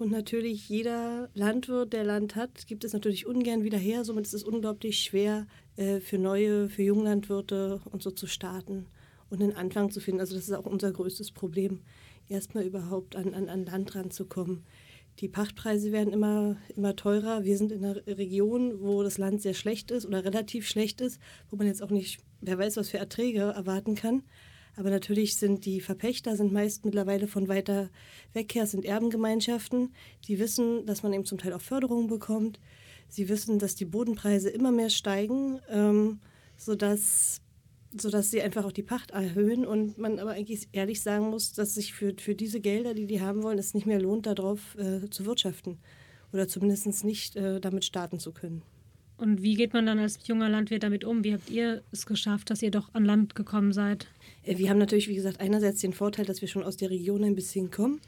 Und 0.02 0.10
natürlich 0.10 0.68
jeder 0.68 1.28
Landwirt, 1.32 1.92
der 1.92 2.02
Land 2.02 2.34
hat, 2.34 2.66
gibt 2.66 2.82
es 2.82 2.92
natürlich 2.92 3.24
ungern 3.24 3.62
wieder 3.62 3.78
her. 3.78 4.04
Somit 4.04 4.26
ist 4.26 4.34
es 4.34 4.42
unglaublich 4.42 4.98
schwer 4.98 5.46
äh, 5.76 6.00
für 6.00 6.18
neue, 6.18 6.68
für 6.68 6.82
Junglandwirte 6.82 7.80
und 7.84 8.02
so 8.02 8.10
zu 8.10 8.26
starten 8.26 8.86
und 9.30 9.40
einen 9.40 9.54
Anfang 9.54 9.92
zu 9.92 10.00
finden. 10.00 10.18
Also 10.18 10.34
das 10.34 10.48
ist 10.48 10.54
auch 10.54 10.66
unser 10.66 10.90
größtes 10.90 11.30
Problem, 11.30 11.82
erstmal 12.28 12.64
überhaupt 12.64 13.14
an, 13.14 13.32
an, 13.32 13.48
an 13.48 13.64
Land 13.64 13.94
ranzukommen. 13.94 14.64
Die 15.20 15.28
Pachtpreise 15.28 15.92
werden 15.92 16.12
immer, 16.12 16.56
immer 16.74 16.96
teurer. 16.96 17.44
Wir 17.44 17.56
sind 17.56 17.70
in 17.70 17.84
einer 17.84 18.04
Region, 18.04 18.80
wo 18.80 19.04
das 19.04 19.18
Land 19.18 19.40
sehr 19.40 19.54
schlecht 19.54 19.92
ist 19.92 20.04
oder 20.04 20.24
relativ 20.24 20.66
schlecht 20.66 21.00
ist, 21.00 21.20
wo 21.48 21.54
man 21.54 21.68
jetzt 21.68 21.80
auch 21.80 21.90
nicht, 21.90 22.18
wer 22.40 22.58
weiß, 22.58 22.76
was 22.76 22.88
für 22.88 22.98
Erträge 22.98 23.42
erwarten 23.42 23.94
kann. 23.94 24.24
Aber 24.76 24.90
natürlich 24.90 25.36
sind 25.36 25.66
die 25.66 25.80
Verpächter 25.80 26.36
sind 26.36 26.52
meist 26.52 26.84
mittlerweile 26.84 27.26
von 27.26 27.48
weiter 27.48 27.90
weg 28.32 28.54
her, 28.54 28.66
sind 28.66 28.84
Erbengemeinschaften. 28.84 29.94
Die 30.26 30.38
wissen, 30.38 30.86
dass 30.86 31.02
man 31.02 31.12
eben 31.12 31.26
zum 31.26 31.38
Teil 31.38 31.52
auch 31.52 31.60
Förderungen 31.60 32.06
bekommt. 32.06 32.58
Sie 33.08 33.28
wissen, 33.28 33.58
dass 33.58 33.74
die 33.74 33.84
Bodenpreise 33.84 34.48
immer 34.48 34.72
mehr 34.72 34.88
steigen, 34.88 35.60
ähm, 35.68 36.20
sodass, 36.56 37.42
sodass 37.94 38.30
sie 38.30 38.40
einfach 38.40 38.64
auch 38.64 38.72
die 38.72 38.82
Pacht 38.82 39.10
erhöhen. 39.10 39.66
Und 39.66 39.98
man 39.98 40.18
aber 40.18 40.30
eigentlich 40.30 40.68
ehrlich 40.72 41.02
sagen 41.02 41.28
muss, 41.28 41.52
dass 41.52 41.74
sich 41.74 41.92
für, 41.92 42.14
für 42.18 42.34
diese 42.34 42.60
Gelder, 42.60 42.94
die 42.94 43.06
die 43.06 43.20
haben 43.20 43.42
wollen, 43.42 43.58
es 43.58 43.74
nicht 43.74 43.86
mehr 43.86 44.00
lohnt, 44.00 44.24
darauf 44.24 44.74
äh, 44.78 45.10
zu 45.10 45.26
wirtschaften. 45.26 45.78
Oder 46.32 46.48
zumindest 46.48 47.04
nicht 47.04 47.36
äh, 47.36 47.60
damit 47.60 47.84
starten 47.84 48.18
zu 48.18 48.32
können. 48.32 48.62
Und 49.18 49.42
wie 49.42 49.54
geht 49.54 49.74
man 49.74 49.84
dann 49.84 49.98
als 49.98 50.18
junger 50.26 50.48
Landwirt 50.48 50.82
damit 50.82 51.04
um? 51.04 51.22
Wie 51.22 51.34
habt 51.34 51.50
ihr 51.50 51.82
es 51.92 52.06
geschafft, 52.06 52.48
dass 52.48 52.62
ihr 52.62 52.70
doch 52.70 52.94
an 52.94 53.04
Land 53.04 53.34
gekommen 53.34 53.72
seid? 53.72 54.08
Äh, 54.44 54.58
wir 54.58 54.70
haben 54.70 54.78
natürlich, 54.78 55.08
wie 55.08 55.14
gesagt, 55.14 55.40
einerseits 55.40 55.80
den 55.80 55.92
Vorteil, 55.92 56.24
dass 56.24 56.40
wir 56.40 56.48
schon 56.48 56.64
aus 56.64 56.76
der 56.76 56.90
Region 56.90 57.24
ein 57.24 57.34
bisschen 57.34 57.70
kommen 57.70 58.00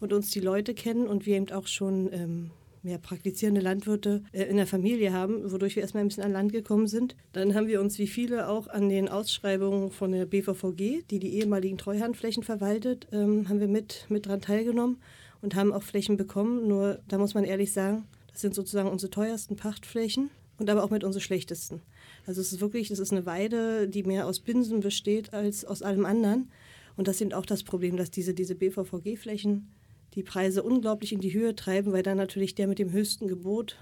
und 0.00 0.12
uns 0.12 0.30
die 0.30 0.40
Leute 0.40 0.74
kennen 0.74 1.06
und 1.06 1.26
wir 1.26 1.36
eben 1.36 1.50
auch 1.50 1.66
schon 1.66 2.12
ähm, 2.12 2.50
mehr 2.82 2.98
praktizierende 2.98 3.60
Landwirte 3.60 4.22
äh, 4.32 4.44
in 4.44 4.56
der 4.56 4.66
Familie 4.66 5.12
haben, 5.12 5.50
wodurch 5.50 5.76
wir 5.76 5.82
erstmal 5.82 6.02
ein 6.02 6.08
bisschen 6.08 6.24
an 6.24 6.32
Land 6.32 6.52
gekommen 6.52 6.86
sind. 6.86 7.16
Dann 7.32 7.54
haben 7.54 7.66
wir 7.66 7.80
uns 7.80 7.98
wie 7.98 8.06
viele 8.06 8.48
auch 8.48 8.68
an 8.68 8.88
den 8.88 9.08
Ausschreibungen 9.08 9.90
von 9.90 10.12
der 10.12 10.26
BVVG, 10.26 11.04
die 11.10 11.18
die 11.18 11.34
ehemaligen 11.34 11.78
Treuhandflächen 11.78 12.42
verwaltet, 12.42 13.06
ähm, 13.12 13.48
haben 13.48 13.60
wir 13.60 13.68
mit, 13.68 14.06
mit 14.08 14.26
dran 14.26 14.40
teilgenommen 14.40 14.98
und 15.42 15.54
haben 15.54 15.72
auch 15.72 15.82
Flächen 15.82 16.16
bekommen. 16.16 16.68
Nur 16.68 17.00
da 17.08 17.18
muss 17.18 17.34
man 17.34 17.44
ehrlich 17.44 17.72
sagen, 17.72 18.04
das 18.32 18.40
sind 18.40 18.54
sozusagen 18.54 18.88
unsere 18.88 19.10
teuersten 19.10 19.56
Pachtflächen 19.56 20.30
und 20.58 20.70
aber 20.70 20.84
auch 20.84 20.90
mit 20.90 21.04
unsere 21.04 21.22
schlechtesten. 21.22 21.82
Also 22.28 22.42
es 22.42 22.52
ist 22.52 22.60
wirklich, 22.60 22.90
es 22.90 22.98
ist 22.98 23.10
eine 23.10 23.24
Weide, 23.24 23.88
die 23.88 24.02
mehr 24.02 24.26
aus 24.26 24.40
Binsen 24.40 24.80
besteht 24.80 25.32
als 25.32 25.64
aus 25.64 25.80
allem 25.80 26.04
anderen. 26.04 26.50
Und 26.94 27.08
das 27.08 27.16
sind 27.16 27.32
auch 27.32 27.46
das 27.46 27.62
Problem, 27.62 27.96
dass 27.96 28.10
diese, 28.10 28.34
diese 28.34 28.54
BVVG-Flächen 28.54 29.72
die 30.12 30.22
Preise 30.22 30.62
unglaublich 30.62 31.14
in 31.14 31.22
die 31.22 31.32
Höhe 31.32 31.56
treiben, 31.56 31.90
weil 31.92 32.02
dann 32.02 32.18
natürlich 32.18 32.54
der 32.54 32.66
mit 32.66 32.78
dem 32.78 32.92
höchsten 32.92 33.28
Gebot 33.28 33.78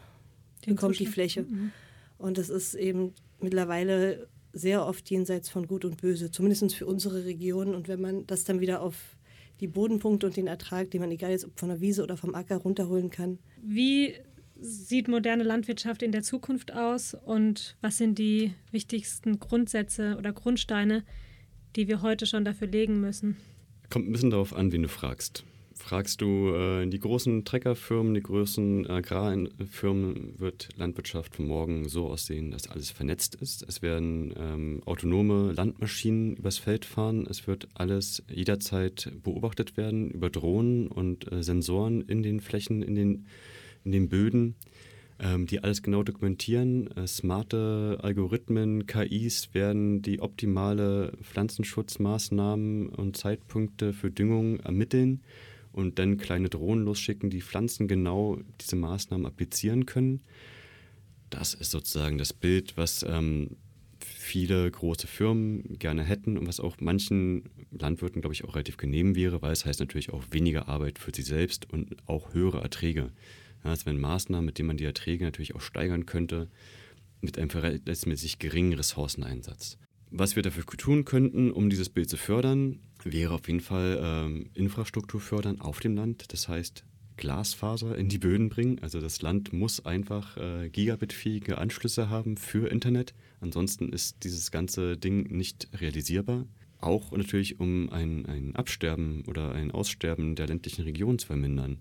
Den 0.65 0.77
bekommt 0.77 0.97
die 1.01 1.07
Fläche. 1.07 1.43
Mhm. 1.43 1.73
Und 2.19 2.39
das 2.39 2.49
ist 2.49 2.75
eben 2.75 3.15
mittlerweile 3.41 4.29
sehr 4.53 4.87
oft 4.87 5.11
jenseits 5.11 5.49
von 5.49 5.67
Gut 5.67 5.85
und 5.85 6.01
Böse, 6.01 6.31
zumindest 6.31 6.73
für 6.73 6.87
unsere 6.87 7.25
Region. 7.25 7.75
Und 7.75 7.89
wenn 7.89 8.01
man 8.01 8.29
das 8.29 8.45
dann 8.45 8.61
wieder 8.61 8.81
auf 8.81 9.17
die 9.59 9.67
Bodenpunkte 9.67 10.25
und 10.25 10.37
den 10.37 10.47
Ertrag, 10.47 10.93
den 10.93 11.01
man 11.01 11.11
egal 11.11 11.33
jetzt 11.33 11.47
ob 11.47 11.59
von 11.59 11.71
der 11.71 11.81
Wiese 11.81 12.05
oder 12.05 12.17
vom 12.17 12.37
Acker 12.37 12.59
runterholen 12.59 13.11
kann. 13.11 13.41
Wie 13.61 14.15
sieht 14.61 15.09
moderne 15.09 15.43
Landwirtschaft 15.43 16.03
in 16.03 16.13
der 16.13 16.23
Zukunft 16.23 16.73
aus 16.73 17.15
und 17.15 17.77
was 17.81 17.99
sind 17.99 18.19
die 18.19 18.53
wichtigsten 18.71 19.39
Grundsätze 19.39 20.17
oder 20.19 20.33
Grundsteine, 20.33 21.05
die 21.77 21.89
wir 21.89 22.03
heute 22.03 22.27
schon 22.27 22.45
dafür 22.45 22.69
legen 22.69 23.01
müssen? 23.01 23.37
Kommt 23.91 24.09
ein 24.09 24.13
bisschen 24.13 24.31
darauf 24.31 24.55
an, 24.55 24.73
wen 24.73 24.83
du 24.83 24.89
fragst. 24.89 25.45
Fragst 25.79 26.23
du 26.23 26.55
äh, 26.55 26.87
die 26.87 26.99
großen 26.99 27.45
Treckerfirmen, 27.45 28.15
die 28.15 28.23
großen 28.23 28.89
Agrarfirmen, 28.89 30.39
wird 30.39 30.71
Landwirtschaft 30.77 31.37
von 31.37 31.47
morgen 31.47 31.89
so 31.89 32.07
aussehen, 32.07 32.51
dass 32.51 32.69
alles 32.69 32.91
vernetzt 32.91 33.35
ist. 33.35 33.63
Es 33.69 33.83
werden 33.83 34.35
ähm, 34.39 34.83
autonome 34.87 35.53
Landmaschinen 35.53 36.37
übers 36.37 36.57
Feld 36.57 36.87
fahren. 36.87 37.27
Es 37.29 37.47
wird 37.47 37.69
alles 37.75 38.23
jederzeit 38.29 39.13
beobachtet 39.23 39.77
werden 39.77 40.11
über 40.11 40.31
Drohnen 40.31 40.89
und 40.89 41.31
äh, 41.31 41.43
Sensoren 41.43 42.01
in 42.01 42.23
den 42.23 42.41
Flächen, 42.41 42.83
in 42.83 42.95
den 42.95 43.27
in 43.87 43.93
den 43.93 44.09
Böden, 44.11 44.57
ähm, 45.19 45.47
die 45.47 45.61
alles 45.61 45.83
genau 45.83 46.03
dokumentieren. 46.03 46.95
Äh, 46.97 47.07
smarte 47.07 47.99
Algorithmen, 48.03 48.87
KIs 48.87 49.55
werden 49.55 50.03
die 50.03 50.21
optimale 50.21 51.13
Pflanzenschutzmaßnahmen 51.23 52.91
und 52.91 53.17
Zeitpunkte 53.17 53.95
für 53.95 54.11
Düngung 54.11 54.61
ermitteln 54.61 55.23
und 55.73 55.99
dann 55.99 56.19
kleine 56.19 56.49
Drohnen 56.51 56.85
losschicken, 56.85 57.31
die 57.31 57.41
Pflanzen 57.41 57.89
genau 57.89 58.39
diese 58.61 58.77
Maßnahmen 58.77 59.27
applizieren 59.27 59.87
können. 59.87 60.21
Das 61.31 61.55
ist 61.55 61.71
sozusagen 61.71 62.19
das 62.19 62.33
Bild, 62.33 62.77
was 62.77 63.05
ähm, 63.09 63.57
viele 64.01 64.71
große 64.71 65.07
Firmen 65.07 65.79
gerne 65.79 66.05
hätten 66.05 66.39
und 66.39 66.47
was 66.47 66.61
auch 66.61 66.77
manchen 66.81 67.45
Landwirten, 67.71 68.21
glaube 68.21 68.35
ich, 68.35 68.45
auch 68.45 68.55
relativ 68.55 68.77
genehm 68.77 69.15
wäre, 69.17 69.43
weil 69.43 69.53
es 69.53 69.67
heißt 69.67 69.81
natürlich 69.81 70.13
auch 70.13 70.25
weniger 70.31 70.69
Arbeit 70.69 70.99
für 70.99 71.13
sie 71.15 71.23
selbst 71.23 71.71
und 71.71 71.97
auch 72.07 72.33
höhere 72.35 72.61
Erträge. 72.61 73.11
Ja, 73.65 73.71
das 73.71 73.87
wären 73.87 74.01
Maßnahmen, 74.01 74.45
mit 74.45 74.59
denen 74.59 74.69
man 74.69 74.77
die 74.77 74.85
Erträge 74.85 75.25
natürlich 75.25 75.55
auch 75.55 75.61
steigern 75.61 76.07
könnte, 76.07 76.49
mit 77.21 77.39
einem 77.39 77.51
verhältnismäßig 77.51 78.39
geringen 78.39 78.75
Ressourceneinsatz. 78.75 79.79
Was 80.11 80.37
wir 80.37 80.43
dafür 80.43 80.65
tun 80.65 81.05
könnten, 81.05 81.51
um 81.51 81.69
dieses 81.69 81.89
Bild 81.89 82.09
zu 82.09 82.17
fördern, 82.17 82.79
wäre 83.03 83.35
auf 83.35 83.49
jeden 83.49 83.61
Fall 83.61 83.99
ähm, 84.01 84.51
Infrastruktur 84.55 85.21
fördern 85.21 85.61
auf 85.61 85.81
dem 85.81 85.97
Land. 85.97 86.33
Das 86.33 86.49
heißt, 86.49 86.85
Glasfaser 87.17 87.97
in 87.97 88.09
die 88.09 88.19
Böden 88.19 88.49
bringen. 88.49 88.79
Also 88.81 89.01
das 89.01 89.23
Land 89.23 89.53
muss 89.53 89.85
einfach 89.85 90.37
äh, 90.37 90.69
gigabitfähige 90.69 91.59
Anschlüsse 91.59 92.09
haben 92.09 92.37
für 92.37 92.71
Internet. 92.71 93.15
Ansonsten 93.41 93.93
ist 93.93 94.23
dieses 94.25 94.51
ganze 94.51 94.97
Ding 94.97 95.25
nicht 95.37 95.69
realisierbar. 95.81 96.47
Auch 96.79 97.11
natürlich, 97.13 97.59
um 97.59 97.91
ein, 97.91 98.27
ein 98.27 98.55
Absterben 98.55 99.25
oder 99.27 99.53
ein 99.53 99.71
Aussterben 99.71 100.37
der 100.37 100.47
ländlichen 100.47 100.83
Region 100.83 101.19
zu 101.19 101.27
vermindern. 101.27 101.79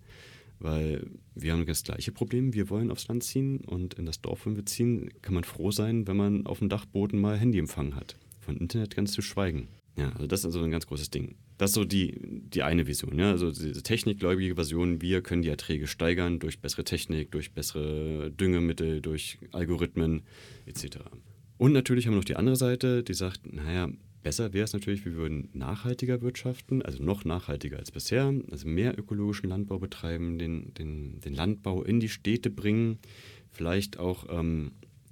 Weil 0.66 1.06
wir 1.36 1.54
haben 1.54 1.64
das 1.68 1.84
gleiche 1.84 2.12
Problem. 2.12 2.56
Wir 2.56 2.72
wollen 2.72 2.90
aufs 2.90 3.08
Land 3.08 3.24
ziehen 3.24 3.60
und 3.60 3.94
in 3.94 4.08
das 4.08 4.22
Dorf, 4.22 4.48
wenn 4.48 4.56
wir 4.56 4.66
ziehen, 4.66 5.12
kann 5.22 5.36
man 5.36 5.44
froh 5.44 5.70
sein, 5.70 6.08
wenn 6.08 6.18
man 6.18 6.48
auf 6.48 6.58
dem 6.58 6.70
Dachboden 6.70 7.22
mal 7.22 7.38
Handyempfang 7.38 7.96
hat. 7.96 8.18
Von 8.40 8.58
Internet 8.58 8.96
ganz 8.96 9.12
zu 9.12 9.22
schweigen. 9.22 9.68
Ja, 9.96 10.10
also 10.14 10.26
das 10.26 10.40
ist 10.40 10.48
also 10.48 10.64
ein 10.64 10.72
ganz 10.72 10.88
großes 10.88 11.12
Ding. 11.12 11.36
Das 11.60 11.70
ist 11.70 11.76
so 11.76 11.86
die, 11.86 12.20
die 12.20 12.64
eine 12.64 12.88
Vision. 12.88 13.20
Ja? 13.20 13.30
Also 13.30 13.52
diese 13.52 13.84
technikgläubige 13.84 14.56
Version, 14.56 15.04
wir 15.04 15.22
können 15.22 15.44
die 15.44 15.50
Erträge 15.50 15.86
steigern 15.86 16.40
durch 16.40 16.60
bessere 16.60 16.84
Technik, 16.84 17.30
durch 17.30 17.52
bessere 17.52 18.32
Düngemittel, 18.32 19.02
durch 19.02 19.38
Algorithmen 19.52 20.24
etc. 20.66 20.98
Und 21.58 21.74
natürlich 21.74 22.08
haben 22.08 22.14
wir 22.14 22.18
noch 22.18 22.26
die 22.26 22.38
andere 22.38 22.56
Seite, 22.56 23.04
die 23.04 23.14
sagt, 23.14 23.54
naja, 23.54 23.88
Besser 24.26 24.54
wäre 24.54 24.64
es 24.64 24.74
natürlich, 24.74 25.06
wir 25.06 25.14
würden 25.14 25.50
nachhaltiger 25.54 26.20
wirtschaften, 26.24 26.82
also 26.82 27.04
noch 27.04 27.26
nachhaltiger 27.26 27.78
als 27.78 27.92
bisher, 27.92 28.34
also 28.50 28.68
mehr 28.68 28.98
ökologischen 28.98 29.48
Landbau 29.48 29.78
betreiben, 29.78 30.40
den, 30.40 30.74
den, 30.74 31.20
den 31.20 31.36
Landbau 31.36 31.84
in 31.84 32.00
die 32.00 32.10
Städte 32.10 32.50
bringen, 32.50 32.98
vielleicht 33.52 34.00
auch 34.00 34.26
ähm, 34.32 34.72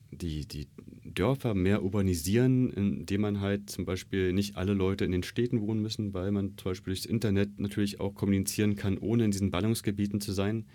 die, 0.10 0.47
die 0.47 0.67
Dörfer 1.06 1.54
mehr 1.54 1.84
urbanisieren, 1.84 2.71
indem 2.71 3.21
man 3.21 3.39
halt 3.39 3.69
zum 3.69 3.86
Beispiel 3.86 4.34
nicht 4.34 4.56
alle 4.56 4.73
Leute 4.73 5.06
in 5.06 5.12
den 5.12 5.21
Städten 5.21 5.62
wohnen 5.62 5.84
müssen, 5.84 6.15
weil 6.15 6.32
man 6.32 6.58
zum 6.58 6.71
Beispiel 6.71 6.95
durchs 6.95 7.06
Internet 7.06 7.60
natürlich 7.60 7.99
auch 7.99 8.15
kommunizieren 8.15 8.76
kann, 8.76 8.97
ohne 8.97 9.26
in 9.26 9.32
diesen 9.32 9.52
Ballungsgebieten 9.52 10.21
zu 10.21 10.32
sein. 10.32 10.65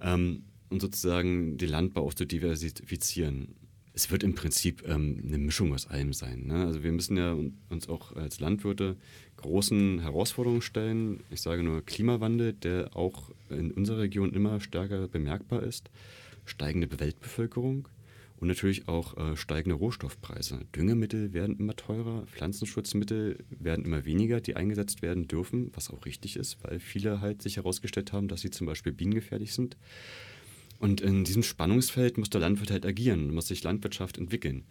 Ähm, 0.00 0.44
und 0.70 0.80
sozusagen 0.80 1.58
den 1.58 1.68
Landbau 1.68 2.06
auch 2.06 2.14
zu 2.14 2.24
diversifizieren 2.24 3.48
es 3.92 4.10
wird 4.10 4.22
im 4.22 4.34
Prinzip 4.34 4.86
ähm, 4.86 5.22
eine 5.26 5.38
Mischung 5.38 5.74
aus 5.74 5.86
allem 5.86 6.12
sein. 6.12 6.46
Ne? 6.46 6.66
Also 6.66 6.82
wir 6.82 6.92
müssen 6.92 7.16
ja 7.16 7.36
uns 7.68 7.88
auch 7.88 8.14
als 8.14 8.40
Landwirte 8.40 8.96
großen 9.36 10.00
Herausforderungen 10.00 10.62
stellen. 10.62 11.24
Ich 11.30 11.40
sage 11.40 11.62
nur 11.62 11.84
Klimawandel, 11.84 12.52
der 12.52 12.96
auch 12.96 13.30
in 13.48 13.72
unserer 13.72 13.98
Region 13.98 14.32
immer 14.32 14.60
stärker 14.60 15.08
bemerkbar 15.08 15.62
ist, 15.62 15.90
steigende 16.44 17.00
Weltbevölkerung 17.00 17.88
Und 18.38 18.48
natürlich 18.48 18.88
auch 18.88 19.16
äh, 19.18 19.36
steigende 19.36 19.76
Rohstoffpreise. 19.76 20.60
Düngemittel 20.74 21.34
werden 21.34 21.58
immer 21.58 21.76
teurer, 21.76 22.26
Pflanzenschutzmittel 22.26 23.44
werden 23.50 23.84
immer 23.84 24.06
weniger, 24.06 24.40
die 24.40 24.56
eingesetzt 24.56 25.02
werden 25.02 25.28
dürfen, 25.28 25.70
was 25.74 25.90
auch 25.90 26.06
richtig 26.06 26.36
ist, 26.36 26.56
weil 26.62 26.80
viele 26.80 27.20
halt 27.20 27.42
sich 27.42 27.56
herausgestellt 27.56 28.12
haben, 28.12 28.28
dass 28.28 28.40
sie 28.40 28.50
zum 28.50 28.66
Beispiel 28.66 28.92
bienengefährlich 28.92 29.52
sind. 29.52 29.76
Und 30.80 31.02
in 31.02 31.24
diesem 31.24 31.42
Spannungsfeld 31.42 32.16
muss 32.16 32.30
der 32.30 32.40
Landwirt 32.40 32.70
halt 32.70 32.86
agieren, 32.86 33.34
muss 33.34 33.48
sich 33.48 33.62
Landwirtschaft 33.62 34.16
entwickeln. 34.16 34.64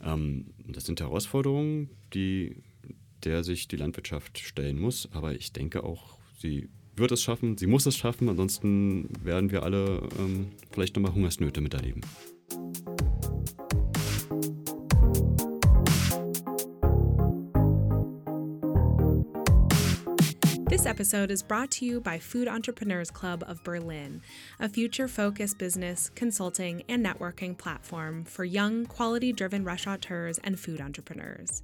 Ähm, 0.00 0.46
das 0.68 0.86
sind 0.86 1.00
Herausforderungen, 1.00 1.90
die, 2.14 2.62
der 3.24 3.42
sich 3.42 3.66
die 3.66 3.76
Landwirtschaft 3.76 4.38
stellen 4.38 4.78
muss, 4.78 5.08
aber 5.12 5.34
ich 5.34 5.52
denke 5.52 5.82
auch, 5.82 6.18
sie 6.38 6.68
wird 6.94 7.10
es 7.10 7.22
schaffen, 7.22 7.58
sie 7.58 7.66
muss 7.66 7.86
es 7.86 7.96
schaffen, 7.96 8.28
ansonsten 8.28 9.08
werden 9.24 9.50
wir 9.50 9.64
alle 9.64 10.08
ähm, 10.18 10.46
vielleicht 10.70 10.94
nochmal 10.94 11.14
Hungersnöte 11.14 11.60
miterleben. 11.60 12.02
This 20.82 20.90
episode 20.90 21.30
is 21.30 21.44
brought 21.44 21.70
to 21.72 21.84
you 21.86 22.00
by 22.00 22.18
Food 22.18 22.48
Entrepreneurs 22.48 23.08
Club 23.08 23.44
of 23.46 23.62
Berlin, 23.62 24.20
a 24.58 24.68
future 24.68 25.06
focused 25.06 25.56
business, 25.56 26.10
consulting, 26.16 26.82
and 26.88 27.06
networking 27.06 27.56
platform 27.56 28.24
for 28.24 28.44
young, 28.44 28.86
quality 28.86 29.32
driven 29.32 29.62
restaurateurs 29.62 30.40
and 30.42 30.58
food 30.58 30.80
entrepreneurs. 30.80 31.62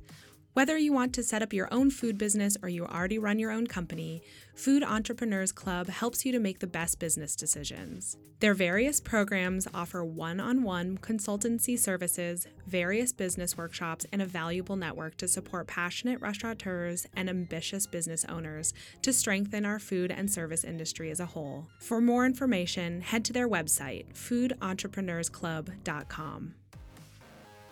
Whether 0.55 0.77
you 0.77 0.93
want 0.93 1.15
to 1.15 1.23
set 1.23 1.43
up 1.43 1.53
your 1.53 1.73
own 1.73 1.91
food 1.91 2.19
business 2.19 2.57
or 2.63 2.69
you 2.69 2.85
already 2.85 3.19
run 3.19 3.39
your 3.39 3.53
own 3.53 3.69
company, 3.69 4.23
Food 4.57 4.83
Entrepreneurs 4.83 5.53
Club 5.53 5.89
helps 5.89 6.27
you 6.27 6.33
to 6.33 6.41
make 6.41 6.59
the 6.59 6.67
best 6.67 6.99
business 6.99 7.37
decisions. 7.37 8.17
Their 8.41 8.55
various 8.55 9.01
programs 9.01 9.69
offer 9.73 10.05
one 10.05 10.41
on 10.41 10.65
one 10.65 10.99
consultancy 10.99 11.79
services, 11.79 12.49
various 12.67 13.13
business 13.13 13.57
workshops, 13.57 14.05
and 14.13 14.21
a 14.21 14.27
valuable 14.27 14.75
network 14.75 15.17
to 15.19 15.29
support 15.29 15.69
passionate 15.69 16.21
restaurateurs 16.21 17.07
and 17.15 17.31
ambitious 17.31 17.87
business 17.87 18.25
owners 18.25 18.75
to 19.03 19.13
strengthen 19.13 19.65
our 19.65 19.79
food 19.79 20.11
and 20.11 20.29
service 20.29 20.65
industry 20.65 21.13
as 21.13 21.21
a 21.21 21.27
whole. 21.27 21.69
For 21.79 22.01
more 22.01 22.27
information, 22.27 23.03
head 23.03 23.25
to 23.27 23.33
their 23.33 23.49
website, 23.49 24.13
foodentrepreneursclub.com. 24.15 26.55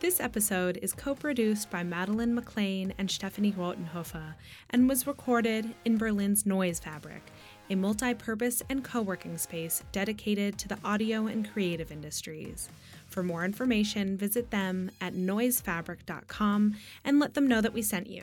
This 0.06 0.20
episode 0.20 0.78
is 0.82 0.92
co 0.92 1.16
produced 1.16 1.68
by 1.68 1.82
Madeline 1.82 2.32
McLean 2.32 2.94
and 2.96 3.10
Stephanie 3.10 3.50
Rotenhofer 3.50 4.34
and 4.70 4.88
was 4.88 5.04
recorded 5.04 5.74
in 5.84 5.98
Berlin's 5.98 6.46
Noise 6.46 6.78
Fabric, 6.78 7.22
a 7.70 7.74
multi 7.74 8.14
purpose 8.14 8.62
and 8.70 8.84
co 8.84 9.02
working 9.02 9.36
space 9.36 9.82
dedicated 9.90 10.58
to 10.58 10.68
the 10.68 10.78
audio 10.84 11.26
and 11.26 11.52
creative 11.52 11.90
industries. 11.90 12.68
For 13.08 13.24
more 13.24 13.44
information, 13.44 14.16
visit 14.16 14.52
them 14.52 14.92
at 15.00 15.14
noisefabric.com 15.14 16.76
and 17.04 17.18
let 17.18 17.34
them 17.34 17.48
know 17.48 17.60
that 17.60 17.74
we 17.74 17.82
sent 17.82 18.06
you. 18.06 18.22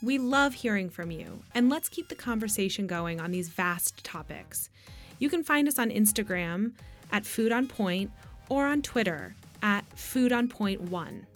We 0.00 0.16
love 0.16 0.54
hearing 0.54 0.88
from 0.88 1.10
you, 1.10 1.42
and 1.54 1.68
let's 1.68 1.90
keep 1.90 2.08
the 2.08 2.14
conversation 2.14 2.86
going 2.86 3.20
on 3.20 3.32
these 3.32 3.50
vast 3.50 4.02
topics. 4.02 4.70
You 5.18 5.28
can 5.28 5.44
find 5.44 5.68
us 5.68 5.78
on 5.78 5.90
Instagram 5.90 6.72
at 7.12 7.26
Food 7.26 7.52
on 7.52 7.66
Point 7.66 8.12
or 8.48 8.64
on 8.66 8.80
Twitter 8.80 9.34
at 9.66 9.84
Food 9.98 10.32
on 10.32 10.46
Point 10.46 10.80
One. 10.80 11.26